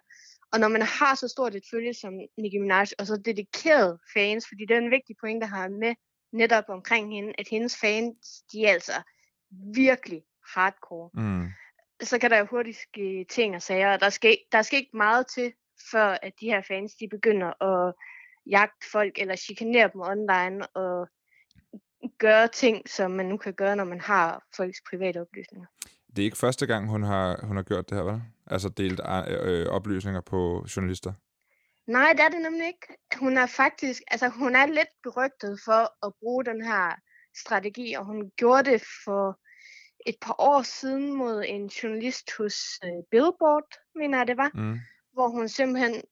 Og 0.52 0.60
når 0.60 0.68
man 0.68 0.82
har 0.82 1.14
så 1.14 1.28
stort 1.28 1.54
et 1.54 1.64
følge 1.70 1.94
som 1.94 2.12
Nicki 2.38 2.58
Minaj, 2.58 2.86
og 2.98 3.06
så 3.06 3.22
dedikerede 3.24 3.98
fans, 4.14 4.48
fordi 4.48 4.66
det 4.68 4.74
er 4.74 4.80
en 4.80 4.90
vigtig 4.90 5.16
point, 5.20 5.42
der 5.42 5.48
har 5.48 5.68
med 5.68 5.94
netop 6.32 6.64
omkring 6.68 7.14
hende, 7.14 7.32
at 7.38 7.48
hendes 7.48 7.76
fans, 7.76 8.42
de 8.52 8.64
er 8.66 8.72
altså 8.72 9.02
virkelig 9.74 10.22
hardcore. 10.54 11.10
Mm. 11.14 11.48
Så 12.02 12.18
kan 12.18 12.30
der 12.30 12.38
jo 12.38 12.44
hurtigt 12.44 12.76
ske 12.76 13.26
ting 13.30 13.54
og 13.54 13.62
sager, 13.62 13.92
og 13.92 14.00
der 14.00 14.10
skal, 14.10 14.38
der 14.52 14.62
skal 14.62 14.78
ikke 14.78 14.96
meget 14.96 15.26
til, 15.34 15.52
før 15.90 16.18
at 16.22 16.32
de 16.40 16.46
her 16.46 16.62
fans, 16.62 16.94
de 16.94 17.08
begynder 17.08 17.62
at 17.62 17.94
jagte 18.46 18.86
folk, 18.92 19.18
eller 19.18 19.36
chikanere 19.36 19.90
dem 19.92 20.00
online, 20.00 20.66
og 20.66 21.08
gøre 22.26 22.48
ting, 22.48 22.76
som 22.96 23.10
man 23.10 23.26
nu 23.26 23.36
kan 23.36 23.54
gøre, 23.54 23.76
når 23.76 23.84
man 23.84 24.00
har 24.00 24.26
folks 24.56 24.80
private 24.90 25.20
oplysninger. 25.20 25.66
Det 26.16 26.18
er 26.22 26.24
ikke 26.30 26.44
første 26.46 26.66
gang, 26.66 26.82
hun 26.88 27.02
har, 27.02 27.46
hun 27.46 27.56
har 27.56 27.64
gjort 27.70 27.90
det 27.90 27.98
her, 27.98 28.04
vel? 28.04 28.22
Altså 28.46 28.68
delt 28.68 29.00
øh, 29.28 29.66
oplysninger 29.66 30.20
på 30.20 30.66
journalister. 30.76 31.12
Nej, 31.86 32.12
det 32.12 32.20
er 32.20 32.28
det 32.28 32.42
nemlig 32.42 32.66
ikke. 32.66 32.86
Hun 33.16 33.38
er 33.38 33.46
faktisk, 33.46 34.02
altså 34.10 34.28
hun 34.28 34.56
er 34.56 34.66
lidt 34.66 34.92
berygtet 35.02 35.60
for 35.64 36.06
at 36.06 36.12
bruge 36.20 36.44
den 36.44 36.64
her 36.64 36.84
strategi, 37.42 37.94
og 37.98 38.04
hun 38.04 38.30
gjorde 38.36 38.70
det 38.70 38.82
for 39.04 39.38
et 40.06 40.16
par 40.22 40.36
år 40.38 40.62
siden 40.62 41.12
mod 41.12 41.44
en 41.46 41.66
journalist 41.66 42.26
hos 42.38 42.56
øh, 42.84 43.02
Billboard, 43.10 43.68
mener 43.94 44.18
jeg 44.18 44.26
det 44.26 44.36
var, 44.36 44.50
Mm. 44.54 44.78
hvor 45.12 45.28
hun 45.28 45.48
simpelthen 45.48 46.02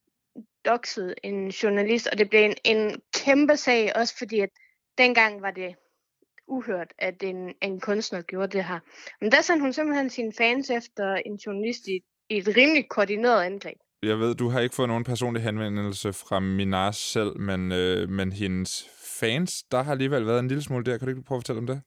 doxede 0.65 1.15
en 1.23 1.49
journalist, 1.49 2.07
og 2.07 2.19
det 2.19 2.31
blev 2.31 2.45
en, 2.45 2.57
en 2.65 3.01
kæmpe 3.15 3.57
sag, 3.57 3.93
også 3.97 4.15
fordi 4.19 4.41
at 4.41 4.51
dengang 4.99 5.43
var 5.43 5.51
det 5.51 5.75
uhørt, 6.51 6.93
at 6.99 7.23
en, 7.23 7.55
en 7.63 7.81
kunstner 7.81 8.23
gjorde 8.23 8.57
det 8.57 8.65
her. 8.65 8.79
Men 9.21 9.33
der 9.33 9.41
sendte 9.41 9.63
hun 9.63 9.73
simpelthen 9.73 10.11
sine 10.11 10.33
fans 10.39 10.71
efter 10.71 11.15
en 11.15 11.37
journalist 11.37 11.87
i, 11.87 12.01
i 12.31 12.37
et 12.39 12.57
rimelig 12.57 12.89
koordineret 12.89 13.43
angreb. 13.43 13.79
Jeg 14.03 14.19
ved, 14.19 14.35
du 14.35 14.49
har 14.49 14.61
ikke 14.61 14.75
fået 14.75 14.89
nogen 14.89 15.05
personlig 15.05 15.43
henvendelse 15.43 16.13
fra 16.13 16.41
Minaj 16.41 16.91
selv, 16.93 17.39
men, 17.39 17.73
øh, 17.73 18.09
men 18.09 18.33
hendes 18.33 18.89
fans, 19.21 19.63
der 19.63 19.83
har 19.83 19.93
alligevel 19.93 20.27
været 20.27 20.39
en 20.39 20.49
lille 20.49 20.63
smule 20.63 20.85
der. 20.85 20.99
Kan 20.99 21.07
du 21.07 21.11
ikke 21.11 21.23
prøve 21.23 21.37
at 21.37 21.41
fortælle 21.41 21.61
om 21.61 21.67
det? 21.67 21.83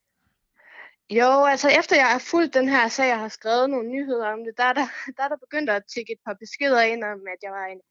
Jo, 1.10 1.46
altså 1.53 1.70
efter 1.79 1.96
jeg 1.96 2.10
har 2.15 2.24
fulgt 2.32 2.53
den 2.53 2.70
her 2.70 2.88
sag 2.88 3.13
og 3.13 3.20
har 3.20 3.27
skrevet 3.27 3.70
nogle 3.70 3.89
nyheder 3.89 4.27
om 4.36 4.39
det, 4.46 4.53
der 4.58 4.63
er 4.63 4.74
der, 4.74 4.88
der, 5.17 5.24
er 5.24 5.27
der 5.27 5.38
begyndt 5.46 5.70
at 5.70 5.84
tikke 5.93 6.12
et 6.13 6.22
par 6.25 6.38
beskeder 6.43 6.82
ind 6.82 7.03
om, 7.03 7.20
at 7.34 7.39
jeg 7.43 7.51
var 7.51 7.65
en 7.75 7.82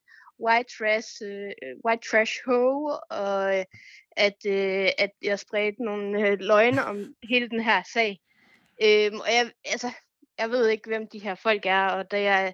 white 0.45 0.71
trash, 0.77 1.11
uh, 1.31 1.51
white 1.85 2.05
trash 2.11 2.35
hoe, 2.47 3.13
og 3.21 3.59
øh, 3.59 3.65
at, 4.17 4.37
uh, 4.49 4.89
at 4.99 5.11
jeg 5.23 5.39
spredte 5.39 5.85
nogle 5.85 6.19
uh, 6.33 6.39
løgne 6.39 6.85
om 6.85 7.15
hele 7.23 7.49
den 7.49 7.61
her 7.61 7.83
sag. 7.93 8.21
Um, 8.83 9.21
og 9.21 9.27
jeg, 9.33 9.51
altså, 9.65 9.91
jeg 10.39 10.51
ved 10.51 10.69
ikke, 10.69 10.89
hvem 10.89 11.09
de 11.09 11.19
her 11.19 11.35
folk 11.35 11.67
er, 11.67 11.87
og 11.87 12.11
det 12.11 12.27
er, 12.27 12.53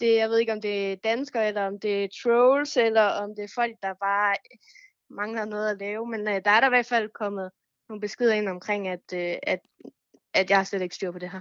det, 0.00 0.16
jeg 0.16 0.28
ved 0.28 0.38
ikke, 0.38 0.52
om 0.52 0.60
det 0.60 0.92
er 0.92 0.96
danskere, 0.96 1.48
eller 1.48 1.66
om 1.66 1.80
det 1.80 2.04
er 2.04 2.08
trolls, 2.22 2.76
eller 2.76 3.02
om 3.02 3.34
det 3.34 3.44
er 3.44 3.52
folk, 3.54 3.74
der 3.82 3.94
bare 3.94 4.36
mangler 5.10 5.44
noget 5.44 5.70
at 5.70 5.78
lave, 5.78 6.06
men 6.06 6.20
uh, 6.20 6.26
der 6.26 6.50
er 6.50 6.60
der 6.60 6.66
i 6.66 6.74
hvert 6.76 6.86
fald 6.86 7.08
kommet 7.14 7.50
nogle 7.88 8.00
beskeder 8.00 8.34
ind 8.34 8.48
omkring, 8.48 8.88
at, 8.88 9.12
uh, 9.12 9.18
at, 9.42 9.58
at 10.34 10.50
jeg 10.50 10.58
har 10.58 10.64
slet 10.64 10.82
ikke 10.82 10.94
styr 10.94 11.10
på 11.10 11.18
det 11.18 11.30
her. 11.30 11.40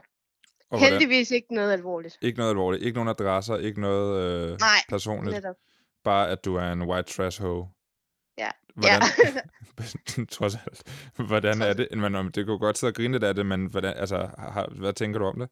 Og 0.69 0.77
hvordan- 0.77 0.91
Heldigvis 0.99 1.31
ikke 1.31 1.53
noget 1.53 1.73
alvorligt. 1.73 2.17
Ikke 2.21 2.37
noget 2.37 2.49
alvorligt. 2.51 2.83
Ikke 2.83 2.95
nogen 2.95 3.09
adresser. 3.09 3.57
Ikke 3.57 3.81
noget 3.81 4.23
øh, 4.23 4.59
Nej, 4.59 4.67
personligt. 4.89 5.35
Netop. 5.35 5.55
Bare 6.03 6.29
at 6.29 6.45
du 6.45 6.55
er 6.55 6.71
en 6.71 6.81
white 6.81 7.13
trash 7.13 7.41
hoe. 7.41 7.69
Hvordan, 8.75 9.01
Ja. 10.17 10.23
trods 10.35 10.55
alt. 10.55 10.83
Hvordan 11.27 11.61
er 11.61 11.73
det? 11.73 11.87
Men, 11.97 12.15
om- 12.15 12.31
det 12.31 12.45
kunne 12.45 12.59
godt 12.59 12.77
sidde 12.77 12.91
og 12.91 12.95
grine 12.95 13.13
lidt 13.13 13.23
af 13.23 13.35
det, 13.35 13.45
men 13.45 13.65
hvordan, 13.65 13.93
altså, 13.97 14.17
har, 14.37 14.69
hvad 14.79 14.93
tænker 14.93 15.19
du 15.19 15.25
om 15.25 15.39
det? 15.39 15.49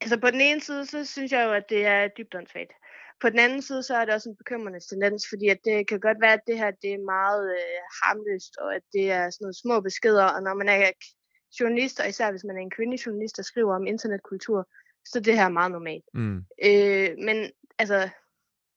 altså 0.00 0.16
på 0.20 0.30
den 0.30 0.40
ene 0.40 0.60
side, 0.60 0.86
så 0.86 1.04
synes 1.04 1.32
jeg 1.32 1.44
jo, 1.46 1.52
at 1.52 1.64
det 1.68 1.86
er 1.86 2.08
dybt 2.08 2.34
åndssvagt. 2.34 2.72
På 3.20 3.28
den 3.28 3.38
anden 3.38 3.62
side, 3.62 3.82
så 3.82 3.96
er 3.96 4.04
det 4.04 4.14
også 4.14 4.28
en 4.30 4.36
bekymrende 4.36 4.80
tendens, 4.80 5.26
fordi 5.28 5.48
at 5.48 5.58
det 5.64 5.88
kan 5.88 6.00
godt 6.00 6.20
være, 6.20 6.32
at 6.32 6.40
det 6.46 6.58
her 6.58 6.70
det 6.70 6.92
er 6.94 6.98
meget 7.04 7.50
øh, 7.50 7.82
harmløst, 8.02 8.56
og 8.56 8.74
at 8.74 8.82
det 8.92 9.10
er 9.10 9.30
sådan 9.30 9.44
nogle 9.44 9.54
små 9.54 9.80
beskeder, 9.80 10.24
og 10.24 10.42
når 10.42 10.54
man 10.54 10.68
er 10.68 10.90
journalist, 11.60 12.00
og 12.00 12.08
især 12.08 12.30
hvis 12.30 12.44
man 12.44 12.56
er 12.56 12.60
en 12.60 12.70
kvindelig 12.70 13.06
journalist, 13.06 13.36
der 13.36 13.42
skriver 13.42 13.74
om 13.74 13.86
internetkultur, 13.86 14.68
så 15.04 15.18
er 15.18 15.22
det 15.22 15.34
her 15.38 15.48
meget 15.48 15.72
normalt. 15.72 16.04
Mm. 16.14 16.36
Øh, 16.64 17.08
men 17.26 17.50
altså, 17.78 18.08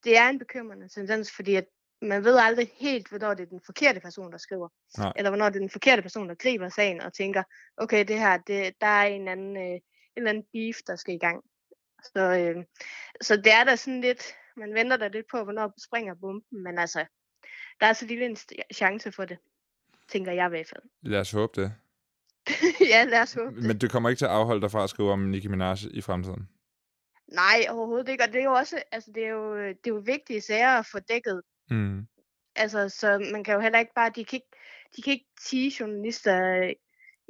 det 0.04 0.18
er 0.18 0.30
en 0.30 0.40
bekymrende 0.40 0.88
tendens, 0.90 1.32
fordi 1.36 1.56
at 1.56 1.66
man 2.02 2.24
ved 2.24 2.38
aldrig 2.38 2.72
helt, 2.80 3.10
hvornår 3.10 3.34
det 3.34 3.44
er 3.44 3.50
den 3.50 3.62
forkerte 3.66 4.00
person, 4.00 4.32
der 4.32 4.38
skriver. 4.38 4.70
Nej. 4.98 5.14
Eller 5.16 5.30
hvornår 5.30 5.50
det 5.50 5.56
er 5.56 5.60
den 5.60 5.70
forkerte 5.70 6.02
person, 6.02 6.30
der 6.30 6.36
griber 6.36 6.70
sagen 6.70 7.02
og 7.02 7.14
tænker, 7.14 7.44
okay, 7.78 8.06
det 8.08 8.20
her, 8.20 8.38
det, 8.38 8.74
der 8.82 8.88
er 8.88 9.04
en 9.04 9.28
anden, 9.28 9.58
øh, 9.58 9.64
en 9.64 9.82
eller 10.16 10.30
anden 10.30 10.46
beef, 10.54 10.78
der 10.88 10.96
skal 10.96 11.14
i 11.14 11.18
gang. 11.18 11.44
Så, 12.04 12.20
øh, 12.20 12.64
så 13.22 13.36
det 13.36 13.54
er 13.54 13.64
da 13.64 13.76
sådan 13.76 14.02
lidt, 14.02 14.24
man 14.58 14.74
venter 14.74 14.98
da 14.98 15.08
lidt 15.08 15.26
på, 15.32 15.44
hvornår 15.44 15.74
springer 15.88 16.16
bomben, 16.22 16.64
men 16.64 16.80
altså, 16.80 17.06
der 17.80 17.86
er 17.86 17.94
så 17.94 18.06
lille 18.06 18.26
en 18.26 18.38
chance 18.74 19.12
for 19.12 19.26
det, 19.26 19.38
tænker 20.10 20.32
jeg 20.32 20.46
i 20.46 20.50
hvert 20.50 20.68
fald. 20.68 20.84
Lad 21.02 21.20
os 21.20 21.32
håbe 21.32 21.62
det. 21.62 21.74
ja, 22.94 23.04
lad 23.04 23.22
os 23.22 23.34
håbe 23.34 23.56
det. 23.56 23.64
Men 23.64 23.78
det 23.78 23.92
kommer 23.92 24.10
ikke 24.10 24.20
til 24.20 24.26
at 24.26 24.32
afholde 24.32 24.62
dig 24.62 24.72
fra 24.72 24.84
at 24.84 24.90
skrive 24.90 25.12
om 25.12 25.20
Nicki 25.20 25.48
Minaj 25.48 25.76
i 25.92 26.02
fremtiden? 26.02 26.50
Nej, 27.28 27.66
overhovedet 27.70 28.10
ikke. 28.10 28.24
Og 28.24 28.34
det 28.34 28.40
er 28.40 28.44
jo 28.44 28.54
også, 28.54 28.84
altså 28.92 29.12
det 29.16 29.26
er 29.26 29.30
jo, 29.30 29.58
det 29.58 29.88
er 29.88 29.96
jo 29.96 30.02
vigtige 30.06 30.42
sager 30.42 30.70
at 30.70 30.86
få 30.86 31.00
dækket. 31.00 31.42
Mm. 31.70 32.08
Altså, 32.56 32.90
så 32.90 33.30
man 33.32 33.44
kan 33.44 33.54
jo 33.54 33.60
heller 33.60 33.80
ikke 33.80 33.94
bare, 33.96 34.12
de 34.16 34.26
kan 34.26 34.38
ikke, 34.38 34.52
de 34.96 35.02
kan 35.02 35.14
ikke 35.14 35.30
tige 35.50 35.76
journalister 35.80 36.74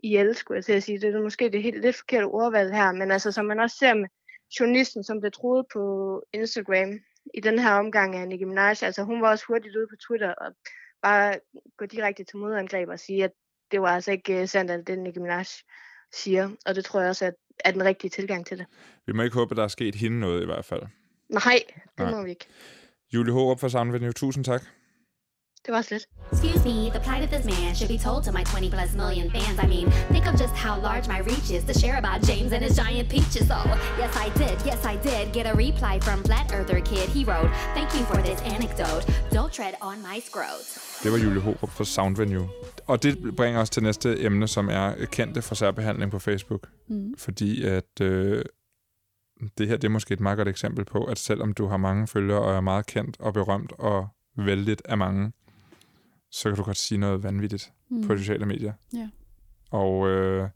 ihjel, 0.04 0.36
skulle 0.36 0.56
jeg 0.56 0.66
til 0.66 0.74
at 0.74 0.84
sige. 0.84 1.00
Det 1.00 1.16
er 1.16 1.22
måske 1.22 1.50
det 1.50 1.64
helt 1.64 1.82
lidt 1.82 1.96
forkerte 1.96 2.26
ordvalg 2.26 2.76
her, 2.76 2.92
men 2.92 3.12
altså, 3.12 3.32
som 3.32 3.46
man 3.46 3.60
også 3.60 3.78
ser 3.78 3.94
med 3.94 4.10
journalisten, 4.60 5.04
som 5.04 5.20
blev 5.20 5.32
troet 5.32 5.66
på 5.74 5.84
Instagram 6.34 7.00
i 7.34 7.40
den 7.40 7.60
her 7.60 7.72
omgang 7.72 8.16
af 8.16 8.28
Nicki 8.28 8.46
Minaj, 8.46 8.76
altså 8.82 9.04
hun 9.04 9.22
var 9.22 9.30
også 9.30 9.46
hurtigt 9.48 9.76
ude 9.76 9.88
på 9.88 9.96
Twitter 10.08 10.34
og 10.34 10.56
bare 11.02 11.40
gå 11.78 11.86
direkte 11.86 12.24
til 12.24 12.38
modangreb 12.38 12.90
og 12.90 13.00
sige, 13.00 13.24
at 13.24 13.32
det 13.72 13.82
var 13.82 13.88
altså 13.88 14.12
ikke 14.12 14.42
øh, 14.42 14.48
sandt, 14.48 14.72
alt 14.72 14.88
det 14.88 15.00
Nicki 15.00 15.20
Minaj 15.20 15.46
siger. 16.14 16.50
Og 16.66 16.76
det 16.76 16.86
tror 16.86 17.00
jeg 17.00 17.10
også 17.10 17.26
er, 17.26 17.32
er 17.66 17.72
den 17.72 17.86
rigtige 17.86 18.10
tilgang 18.10 18.46
til 18.46 18.58
det. 18.58 18.66
Vi 19.06 19.14
må 19.14 19.24
ikke 19.24 19.36
håbe, 19.36 19.54
at 19.54 19.58
der 19.58 19.64
er 19.64 19.68
sket 19.68 19.96
hende 19.96 20.20
noget 20.20 20.42
i 20.42 20.46
hvert 20.46 20.66
fald. 20.66 20.82
Nej, 21.30 21.60
det 21.98 22.06
Nej. 22.06 22.12
må 22.12 22.24
vi 22.24 22.30
ikke. 22.30 22.48
Julie 23.14 23.34
Hårup 23.34 23.60
fra 23.60 23.70
Soundvenue, 23.70 24.12
tusind 24.12 24.46
tak. 24.46 24.64
Det 25.66 25.74
var 25.74 25.82
slet. 25.82 26.06
Excuse 26.32 26.64
me, 26.70 26.78
the 26.96 27.02
plight 27.08 27.24
of 27.26 27.30
this 27.36 27.46
man 27.54 27.76
should 27.78 27.92
be 27.96 28.00
told 28.08 28.20
to 28.28 28.32
my 28.38 28.44
20 28.44 28.70
plus 28.76 28.92
million 29.02 29.28
fans. 29.36 29.58
I 29.66 29.68
mean, 29.74 29.86
think 30.14 30.26
of 30.32 30.34
just 30.44 30.56
how 30.66 30.76
large 30.90 31.06
my 31.14 31.20
reach 31.30 31.50
is 31.58 31.64
to 31.70 31.74
share 31.82 31.98
about 32.04 32.18
James 32.30 32.52
and 32.56 32.62
his 32.68 32.76
giant 32.84 33.08
peaches. 33.16 33.48
Oh, 33.60 33.68
yes, 34.02 34.14
I 34.26 34.28
did, 34.42 34.56
yes, 34.70 34.82
I 34.94 34.96
did 35.10 35.24
get 35.38 35.46
a 35.54 35.56
reply 35.66 35.96
from 36.08 36.18
Flat 36.28 36.48
Earther 36.58 36.80
Kid. 36.90 37.08
He 37.18 37.22
wrote, 37.30 37.50
Thank 37.78 37.90
you 37.98 38.04
for 38.12 38.20
this 38.28 38.40
anecdote. 38.56 39.04
Don't 39.38 39.52
tread 39.58 39.76
on 39.90 39.96
my 40.10 40.18
scrotes. 40.28 40.70
Det 41.04 41.12
var 41.12 41.18
Julie 41.18 41.42
Hårup 41.42 41.70
fra 41.70 41.86
Soundvenue. 41.86 42.48
Og 42.88 43.04
det 43.04 43.36
bringer 43.38 43.62
os 43.62 43.70
til 43.70 43.84
næste 43.84 44.24
emne, 44.24 44.48
som 44.48 44.70
er 44.70 45.06
kendte 45.12 45.42
for 45.42 45.56
særbehandling 45.56 46.12
på 46.12 46.20
Facebook. 46.20 46.68
Mm. 46.88 47.14
Fordi 47.18 47.64
at 47.64 48.02
øh, 48.02 48.42
det 49.58 49.68
her 49.68 49.78
det 49.78 49.84
er 49.88 49.92
måske 49.92 50.14
et 50.14 50.20
meget 50.20 50.38
godt 50.38 50.48
eksempel 50.48 50.86
på, 50.86 51.04
at 51.04 51.20
selvom 51.20 51.54
du 51.54 51.68
har 51.68 51.78
mange 51.78 52.08
følgere 52.08 52.42
og 52.42 52.56
er 52.56 52.62
meget 52.62 52.86
kendt 52.86 53.20
og 53.20 53.34
berømt 53.34 53.72
og 53.72 54.08
vældigt 54.38 54.82
af 54.86 54.98
mange, 54.98 55.32
så 56.32 56.50
kan 56.50 56.58
du 56.58 56.64
godt 56.64 56.78
sige 56.78 56.98
noget 56.98 57.24
vanvittigt 57.24 57.72
mm. 57.90 58.08
på 58.08 58.18
sociale 58.18 58.46
medier. 58.46 58.74
Ja. 58.94 59.10
Og 59.72 60.08
øh, 60.10 60.50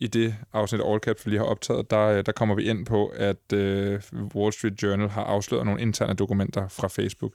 i 0.00 0.06
det 0.06 0.34
afsnit 0.52 0.80
af 0.80 0.92
All 0.92 1.00
Caps, 1.00 1.26
vi 1.26 1.30
lige 1.30 1.38
har 1.38 1.46
optaget, 1.46 1.90
der, 1.90 2.00
øh, 2.00 2.26
der 2.26 2.32
kommer 2.32 2.54
vi 2.54 2.62
ind 2.62 2.86
på, 2.86 3.06
at 3.06 3.52
øh, 3.52 4.00
Wall 4.34 4.52
Street 4.52 4.82
Journal 4.82 5.08
har 5.08 5.24
afsløret 5.24 5.66
nogle 5.66 5.80
interne 5.80 6.14
dokumenter 6.14 6.68
fra 6.68 6.88
Facebook, 6.88 7.32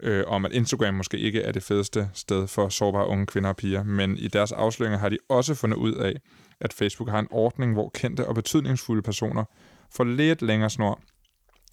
øh, 0.00 0.24
om 0.26 0.44
at 0.44 0.52
Instagram 0.52 0.94
måske 0.94 1.18
ikke 1.18 1.42
er 1.42 1.52
det 1.52 1.62
fedeste 1.62 2.10
sted 2.14 2.46
for 2.46 2.68
sårbare 2.68 3.06
unge 3.06 3.26
kvinder 3.26 3.48
og 3.48 3.56
piger, 3.56 3.82
men 3.82 4.16
i 4.16 4.28
deres 4.28 4.52
afsløringer 4.52 4.98
har 4.98 5.08
de 5.08 5.18
også 5.28 5.54
fundet 5.54 5.76
ud 5.76 5.94
af, 5.94 6.14
at 6.60 6.72
Facebook 6.72 7.10
har 7.10 7.18
en 7.18 7.28
ordning, 7.30 7.72
hvor 7.72 7.90
kendte 7.94 8.26
og 8.26 8.34
betydningsfulde 8.34 9.02
personer 9.02 9.44
får 9.96 10.04
lidt 10.04 10.42
længere 10.42 10.70
snor 10.70 11.00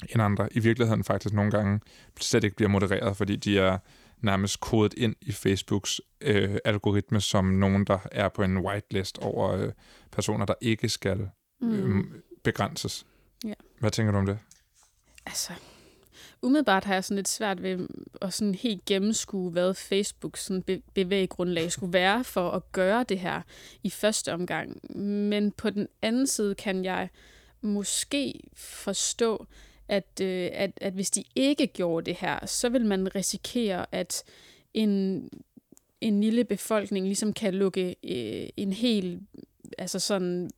end 0.10 0.22
andre. 0.22 0.48
I 0.54 0.60
virkeligheden 0.60 1.04
faktisk 1.04 1.34
nogle 1.34 1.52
gange 1.52 1.80
slet 2.22 2.44
ikke 2.44 2.56
bliver 2.56 2.70
modereret, 2.70 3.18
fordi 3.18 3.36
de 3.36 3.60
er 3.60 3.78
nærmest 4.22 4.60
kodet 4.60 4.94
ind 4.98 5.16
i 5.22 5.32
Facebooks 5.32 6.02
øh, 6.22 6.56
algoritme 6.66 7.22
som 7.22 7.46
nogen, 7.46 7.86
der 7.86 8.00
er 8.12 8.30
på 8.30 8.44
en 8.44 8.58
whitelist 8.58 9.18
over 9.18 9.52
øh, 9.52 9.72
personer, 10.12 10.46
der 10.46 10.54
ikke 10.62 10.90
skal 10.90 11.30
øh, 11.64 11.86
Mm. 11.86 12.14
begrænses. 12.44 13.06
Ja. 13.46 13.54
Hvad 13.80 13.92
tænker 13.92 14.12
du 14.12 14.18
om 14.18 14.26
det? 14.26 14.40
Altså, 15.26 15.54
umiddelbart 16.42 16.84
har 16.84 16.94
jeg 16.94 17.04
sådan 17.04 17.16
lidt 17.16 17.28
svært 17.28 17.64
ved 17.64 17.88
at 18.22 18.34
sådan 18.34 18.56
helt 18.56 18.86
gennemskue, 18.86 19.52
hvad 19.52 19.74
Facebook 19.74 20.38
sådan 20.38 20.64
be- 20.64 20.82
bevæggrundlag 20.94 21.72
skulle 21.72 21.94
være 21.94 22.24
for 22.24 22.52
at 22.52 22.72
gøre 22.72 23.06
det 23.10 23.20
her 23.20 23.42
i 23.84 23.90
første 23.90 24.34
omgang. 24.34 24.98
Men 25.30 25.52
på 25.52 25.70
den 25.70 25.88
anden 26.02 26.28
side 26.28 26.56
kan 26.56 26.86
jeg 26.86 27.10
måske 27.64 28.40
forstå, 28.56 29.46
at, 29.88 30.22
øh, 30.22 30.50
at, 30.54 30.72
at 30.82 30.94
hvis 30.94 31.12
de 31.12 31.24
ikke 31.36 31.68
gjorde 31.68 32.06
det 32.06 32.16
her, 32.20 32.46
så 32.46 32.70
vil 32.70 32.86
man 32.86 33.16
risikere, 33.16 33.86
at 33.92 34.24
en, 34.74 35.30
en 36.02 36.22
lille 36.22 36.44
befolkning 36.44 37.06
ligesom 37.06 37.34
kan 37.34 37.54
lukke 37.54 37.96
øh, 38.04 38.50
en 38.58 38.74
hel 38.74 39.20
altså 39.78 40.00
sådan 40.00 40.50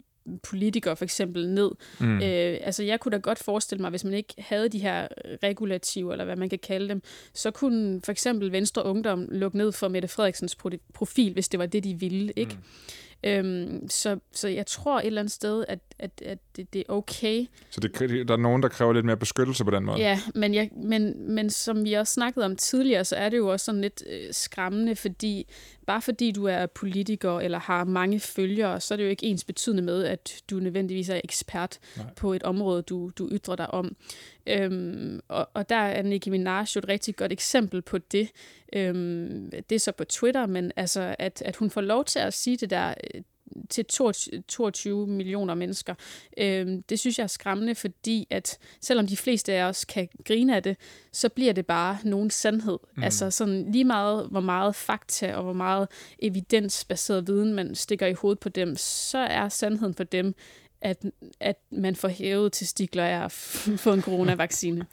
politiker 0.44 0.96
for 0.96 1.06
eksempel 1.06 1.50
ned. 1.50 1.72
Mm. 2.00 2.16
Øh, 2.16 2.58
altså 2.62 2.84
jeg 2.84 3.00
kunne 3.00 3.12
da 3.12 3.18
godt 3.18 3.40
forestille 3.40 3.82
mig, 3.82 3.90
hvis 3.90 4.04
man 4.04 4.14
ikke 4.14 4.34
havde 4.38 4.70
de 4.70 4.80
her 4.80 5.08
regulativer, 5.44 6.12
eller 6.12 6.26
hvad 6.26 6.36
man 6.36 6.50
kan 6.50 6.60
kalde 6.60 6.90
dem, 6.90 7.02
så 7.34 7.52
kunne 7.52 8.02
for 8.02 8.12
eksempel 8.12 8.52
Venstre 8.52 8.86
Ungdom 8.86 9.28
lukke 9.32 9.58
ned 9.58 9.72
for 9.72 9.88
Mette 9.88 10.08
Frederiksens 10.08 10.56
pro- 10.56 10.92
profil, 10.94 11.34
hvis 11.34 11.50
det 11.50 11.60
var 11.60 11.66
det, 11.66 11.84
de 11.84 12.00
ville. 12.00 12.34
ikke? 12.36 12.54
Mm. 12.54 12.64
Øhm, 13.26 13.90
så, 13.90 14.20
så 14.32 14.48
jeg 14.48 14.66
tror 14.66 15.00
et 15.00 15.06
eller 15.06 15.22
andet 15.22 15.32
sted, 15.32 15.66
at, 15.68 15.80
at, 16.00 16.22
at 16.26 16.38
det, 16.56 16.74
det 16.74 16.80
er 16.90 16.94
okay. 16.94 17.46
Så 17.70 17.80
det, 17.80 18.28
der 18.28 18.34
er 18.34 18.38
nogen, 18.38 18.64
der 18.64 18.70
kræver 18.70 18.94
lidt 18.94 19.06
mere 19.06 19.18
beskyttelse 19.18 19.66
på 19.66 19.72
den 19.72 19.86
måde? 19.86 19.98
Ja, 19.98 20.20
men, 20.36 20.54
jeg, 20.54 20.70
men, 20.76 21.32
men 21.32 21.50
som 21.50 21.86
vi 21.86 21.94
også 21.94 22.14
snakkede 22.14 22.46
om 22.46 22.56
tidligere, 22.56 23.06
så 23.06 23.16
er 23.16 23.30
det 23.30 23.38
jo 23.38 23.48
også 23.48 23.66
sådan 23.66 23.82
lidt 23.82 24.04
øh, 24.10 24.34
skræmmende, 24.34 24.96
fordi 24.96 25.48
bare 25.86 26.02
fordi 26.02 26.32
du 26.32 26.46
er 26.46 26.66
politiker 26.66 27.40
eller 27.40 27.60
har 27.60 27.84
mange 27.84 28.20
følgere, 28.20 28.80
så 28.82 28.94
er 28.94 28.96
det 28.96 29.04
jo 29.04 29.10
ikke 29.10 29.26
ens 29.26 29.44
betydende 29.44 29.84
med, 29.84 30.04
at 30.04 30.44
du 30.50 30.60
nødvendigvis 30.60 31.10
er 31.10 31.22
ekspert 31.24 31.80
Nej. 31.98 32.06
på 32.16 32.34
et 32.34 32.44
område, 32.44 32.82
du, 32.82 33.12
du 33.18 33.30
ytrer 33.32 33.56
dig 33.56 33.74
om. 33.74 33.96
Øhm, 34.48 35.20
og, 35.28 35.50
og 35.54 35.70
der 35.70 35.76
er 35.76 36.02
Nicki 36.02 36.30
Minaj 36.30 36.66
jo 36.76 36.80
et 36.80 36.88
rigtig 36.88 37.16
godt 37.16 37.32
eksempel 37.32 37.82
på 37.82 37.98
det. 37.98 38.30
Øhm, 38.74 39.52
det 39.70 39.76
er 39.76 39.80
så 39.80 39.92
på 39.92 40.04
Twitter, 40.04 40.46
men 40.46 40.72
altså, 40.76 41.16
at, 41.20 41.42
at 41.46 41.56
hun 41.56 41.70
får 41.70 41.82
lov 41.82 42.06
til 42.06 42.20
at 42.20 42.34
sige 42.34 42.58
det 42.58 42.70
der, 42.70 42.94
til 43.70 43.86
22, 43.86 44.42
22 44.48 45.08
millioner 45.08 45.54
mennesker. 45.54 45.96
Øhm, 46.38 46.84
det 46.84 47.00
synes 47.00 47.18
jeg 47.18 47.24
er 47.24 47.28
skræmmende, 47.28 47.76
fordi 47.76 48.28
at 48.30 48.58
selvom 48.82 49.08
de 49.08 49.18
fleste 49.18 49.54
af 49.54 49.64
os 49.64 49.86
kan 49.86 50.08
grine 50.26 50.56
af 50.56 50.64
det, 50.64 50.78
så 51.12 51.30
bliver 51.30 51.54
det 51.54 51.66
bare 51.66 51.98
nogen 52.04 52.30
sandhed. 52.30 52.78
Mm. 52.98 53.04
Altså 53.04 53.32
sådan 53.32 53.72
lige 53.72 53.84
meget, 53.84 54.28
hvor 54.32 54.40
meget 54.40 54.76
fakta 54.76 55.36
og 55.36 55.44
hvor 55.44 55.54
meget 55.54 55.88
evidensbaseret 56.20 57.28
viden, 57.28 57.54
man 57.54 57.76
stikker 57.76 58.08
i 58.08 58.14
hovedet 58.14 58.40
på 58.40 58.50
dem, 58.50 58.76
så 58.78 59.18
er 59.18 59.50
sandheden 59.50 59.94
for 59.94 60.04
dem, 60.04 60.36
at, 60.82 61.06
at 61.40 61.58
man 61.72 61.96
får 61.96 62.08
hævet 62.08 62.54
testikler 62.54 63.06
af 63.06 63.26
at 63.26 63.32
få 63.84 63.94
en 63.94 64.02
coronavaccine. 64.02 64.86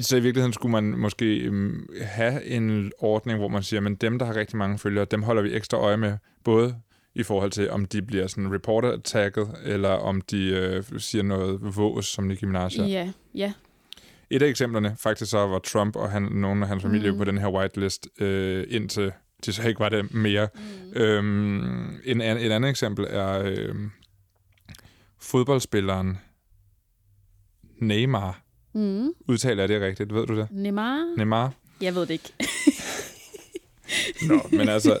Så 0.00 0.16
i 0.16 0.20
virkeligheden 0.20 0.52
skulle 0.52 0.72
man 0.72 0.84
måske 0.84 1.36
øhm, 1.38 1.88
have 2.02 2.44
en 2.44 2.92
ordning, 2.98 3.38
hvor 3.38 3.48
man 3.48 3.62
siger, 3.62 3.80
men 3.80 3.94
dem, 3.94 4.18
der 4.18 4.26
har 4.26 4.36
rigtig 4.36 4.56
mange 4.56 4.78
følgere, 4.78 5.04
dem 5.04 5.22
holder 5.22 5.42
vi 5.42 5.54
ekstra 5.54 5.78
øje 5.78 5.96
med, 5.96 6.18
både 6.44 6.76
i 7.14 7.22
forhold 7.22 7.50
til, 7.50 7.70
om 7.70 7.84
de 7.84 8.02
bliver 8.02 8.26
sådan 8.26 8.54
reporter-tagget, 8.54 9.48
eller 9.64 9.88
om 9.88 10.20
de 10.20 10.46
øh, 10.46 10.84
siger 10.98 11.22
noget 11.22 11.76
vås, 11.76 12.06
som 12.06 12.24
Nicki 12.24 12.46
Minaj. 12.46 12.68
Ja, 12.78 13.12
ja. 13.34 13.52
Et 14.30 14.42
af 14.42 14.46
eksemplerne 14.48 14.96
faktisk 15.00 15.30
så 15.30 15.38
var 15.38 15.58
Trump 15.58 15.96
og 15.96 16.10
han, 16.10 16.22
nogle 16.22 16.62
af 16.62 16.68
hans 16.68 16.82
familie 16.82 17.10
mm. 17.12 17.18
på 17.18 17.24
den 17.24 17.38
her 17.38 17.48
whitelist, 17.48 18.08
øh, 18.20 18.66
indtil 18.68 19.12
de 19.46 19.52
så 19.52 19.68
ikke 19.68 19.80
var 19.80 19.88
det 19.88 20.14
mere. 20.14 20.48
Mm. 20.94 21.00
Øhm, 21.00 22.00
en, 22.04 22.20
an- 22.20 22.38
et 22.38 22.52
andet 22.52 22.70
eksempel 22.70 23.06
er 23.10 23.42
øh, 23.44 23.74
fodboldspilleren 25.20 26.18
Neymar. 27.80 28.42
Mm. 28.74 29.08
Udtaler 29.28 29.62
jeg 29.62 29.68
det 29.68 29.80
rigtigt? 29.80 30.14
Ved 30.14 30.26
du 30.26 30.36
det? 30.36 30.48
Neymar? 30.50 31.14
Neymar? 31.16 31.52
Jeg 31.80 31.94
ved 31.94 32.00
det 32.02 32.10
ikke. 32.10 32.32
Nå, 34.28 34.40
men 34.50 34.68
altså, 34.68 34.98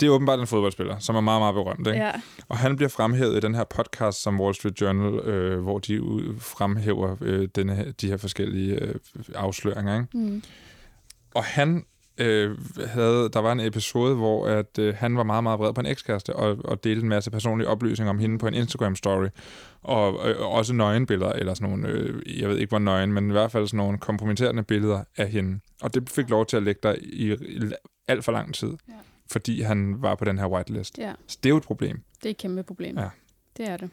det 0.00 0.06
er 0.06 0.10
åbenbart 0.10 0.40
en 0.40 0.46
fodboldspiller, 0.46 0.98
som 0.98 1.16
er 1.16 1.20
meget, 1.20 1.40
meget 1.40 1.54
berømt. 1.54 1.86
Ikke? 1.86 1.98
ja. 1.98 2.12
Og 2.48 2.58
han 2.58 2.76
bliver 2.76 2.88
fremhævet 2.88 3.36
i 3.36 3.40
den 3.40 3.54
her 3.54 3.64
podcast 3.64 4.22
som 4.22 4.40
Wall 4.40 4.54
Street 4.54 4.80
Journal, 4.80 5.28
øh, 5.28 5.62
hvor 5.62 5.78
de 5.78 6.00
fremhæver 6.38 7.16
øh, 7.20 7.48
denne, 7.54 7.94
de 8.00 8.06
her 8.06 8.16
forskellige 8.16 8.74
øh, 8.74 8.94
afsløringer. 9.34 10.00
Ikke? 10.00 10.18
Mm. 10.18 10.42
Og 11.34 11.44
han 11.44 11.84
øh, 12.20 12.58
havde, 12.86 13.28
der 13.32 13.38
var 13.40 13.52
en 13.52 13.60
episode, 13.60 14.14
hvor 14.14 14.46
at, 14.46 14.78
øh, 14.78 14.94
han 14.94 15.16
var 15.16 15.22
meget, 15.22 15.42
meget 15.42 15.58
vred 15.60 15.72
på 15.74 15.80
en 15.80 15.86
ekskæreste, 15.86 16.36
og, 16.36 16.56
og 16.64 16.84
delte 16.84 17.02
en 17.02 17.08
masse 17.08 17.30
personlige 17.30 17.68
oplysninger 17.68 18.10
om 18.10 18.18
hende 18.18 18.38
på 18.38 18.46
en 18.46 18.54
Instagram-story, 18.54 19.28
og 19.82 20.28
øh, 20.30 20.40
også 20.40 20.72
nøgenbilleder, 20.74 21.32
eller 21.32 21.54
sådan 21.54 21.68
nogle, 21.70 21.88
øh, 21.88 22.40
jeg 22.40 22.48
ved 22.48 22.56
ikke 22.58 22.68
hvor 22.70 22.78
nøgen, 22.78 23.12
men 23.12 23.28
i 23.28 23.32
hvert 23.32 23.50
fald 23.52 23.66
sådan 23.66 23.76
nogle 23.78 23.98
kompromitterende 23.98 24.62
billeder 24.62 25.04
af 25.16 25.28
hende. 25.28 25.60
Og 25.82 25.94
det 25.94 26.10
fik 26.10 26.30
lov 26.30 26.46
til 26.46 26.56
at 26.56 26.62
ligge 26.62 26.80
der 26.82 26.94
i, 27.02 27.32
i 27.32 27.60
alt 28.08 28.24
for 28.24 28.32
lang 28.32 28.54
tid, 28.54 28.68
Ja. 28.88 28.92
fordi 29.30 29.62
han 29.62 30.02
var 30.02 30.14
på 30.14 30.24
den 30.24 30.38
her 30.38 30.46
whitelist. 30.46 30.98
ja, 30.98 31.12
Så 31.26 31.38
det 31.42 31.48
er 31.48 31.50
jo 31.50 31.56
et 31.56 31.62
problem. 31.62 32.02
det 32.22 32.26
er 32.26 32.30
et 32.30 32.36
kæmpe 32.36 32.62
problem. 32.62 32.98
Ja. 32.98 33.08
Det 33.56 33.68
er 33.68 33.76
det. 33.76 33.90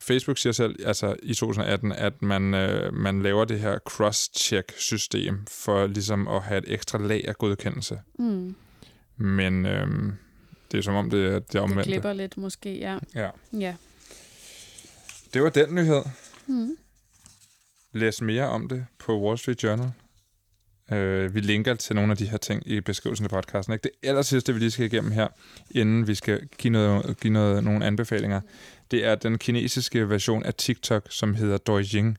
Facebook 0.00 0.38
siger 0.38 0.52
selv, 0.52 0.86
altså 0.86 1.16
i 1.22 1.34
2018, 1.34 1.92
at 1.92 2.22
man, 2.22 2.54
øh, 2.54 2.94
man 2.94 3.22
laver 3.22 3.44
det 3.44 3.60
her 3.60 3.78
cross-check-system 3.78 5.46
for 5.50 5.86
ligesom 5.86 6.28
at 6.28 6.42
have 6.42 6.58
et 6.58 6.72
ekstra 6.72 6.98
lag 6.98 7.28
af 7.28 7.36
godkendelse. 7.36 8.00
Mm. 8.18 8.54
Men 9.16 9.66
øh, 9.66 9.88
det 10.72 10.78
er 10.78 10.82
som 10.82 10.94
om, 10.94 11.10
det 11.10 11.26
er 11.26 11.32
det 11.32 11.52
Det 11.52 11.60
omvendte. 11.60 11.90
glipper 11.90 12.12
lidt 12.12 12.36
måske, 12.36 12.78
ja. 12.78 12.98
Ja. 13.14 13.30
Ja. 13.52 13.74
Det 15.34 15.42
var 15.42 15.48
den 15.50 15.74
nyhed. 15.74 16.02
Mm. 16.46 16.76
Læs 17.92 18.20
mere 18.22 18.48
om 18.48 18.68
det 18.68 18.86
på 18.98 19.20
Wall 19.20 19.38
Street 19.38 19.62
Journal. 19.62 19.90
Øh, 20.92 21.34
vi 21.34 21.40
linker 21.40 21.74
til 21.74 21.96
nogle 21.96 22.10
af 22.10 22.16
de 22.16 22.26
her 22.28 22.38
ting 22.38 22.62
i 22.66 22.80
beskrivelsen 22.80 23.24
af 23.26 23.30
podcasten. 23.30 23.72
Ikke? 23.72 23.82
Det 23.82 23.90
aller 24.08 24.22
sidste, 24.22 24.52
vi 24.52 24.58
lige 24.58 24.70
skal 24.70 24.86
igennem 24.86 25.10
her, 25.12 25.28
inden 25.70 26.06
vi 26.08 26.14
skal 26.14 26.46
give, 26.58 26.72
noget, 26.72 27.20
give 27.20 27.32
noget, 27.32 27.64
nogle 27.64 27.84
anbefalinger, 27.86 28.40
det 28.90 29.04
er 29.06 29.14
den 29.14 29.38
kinesiske 29.38 30.08
version 30.10 30.42
af 30.42 30.54
TikTok, 30.54 31.06
som 31.10 31.34
hedder 31.34 31.58
Douyin. 31.58 32.16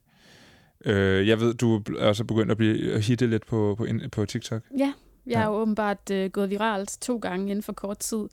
Øh, 0.86 1.28
jeg 1.28 1.40
ved, 1.40 1.54
du 1.54 1.82
er 2.00 2.06
også 2.08 2.24
begyndt 2.24 2.52
at 2.52 2.58
blive 2.58 3.02
hitte 3.02 3.28
lidt 3.28 3.46
på, 3.46 3.76
på, 3.78 3.88
på 4.12 4.26
TikTok. 4.26 4.62
Ja, 4.78 4.94
jeg 5.28 5.40
har 5.40 5.46
Ja. 5.46 5.52
jo 5.52 5.62
åbenbart 5.62 6.12
øh, 6.12 6.30
gået 6.32 6.50
viralt 6.50 6.98
to 7.02 7.18
gange 7.18 7.50
inden 7.52 7.64
for 7.64 7.74
kort 7.74 7.98
tid. 8.00 8.24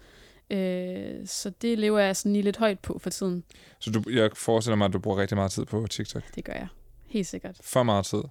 Øh, 0.50 1.26
så 1.26 1.50
det 1.62 1.79
lever 1.79 1.99
jeg 1.99 2.17
sådan 2.17 2.33
lige 2.33 2.43
lidt 2.43 2.57
højt 2.57 2.79
på 2.79 2.99
for 3.03 3.11
tiden. 3.11 3.45
Så 3.80 3.91
du, 3.91 4.02
jeg 4.11 4.30
forestiller 4.35 4.76
mig, 4.76 4.85
at 4.85 4.93
du 4.93 4.99
bruger 4.99 5.19
rigtig 5.19 5.37
meget 5.37 5.52
tid 5.52 5.65
på 5.65 5.87
TikTok. 5.91 6.23
Det 6.35 6.45
gør 6.45 6.52
jeg. 6.52 6.69
Helt 7.06 7.26
sikkert. 7.26 7.56
For 7.63 7.82
meget 7.82 8.06
tid. 8.06 8.23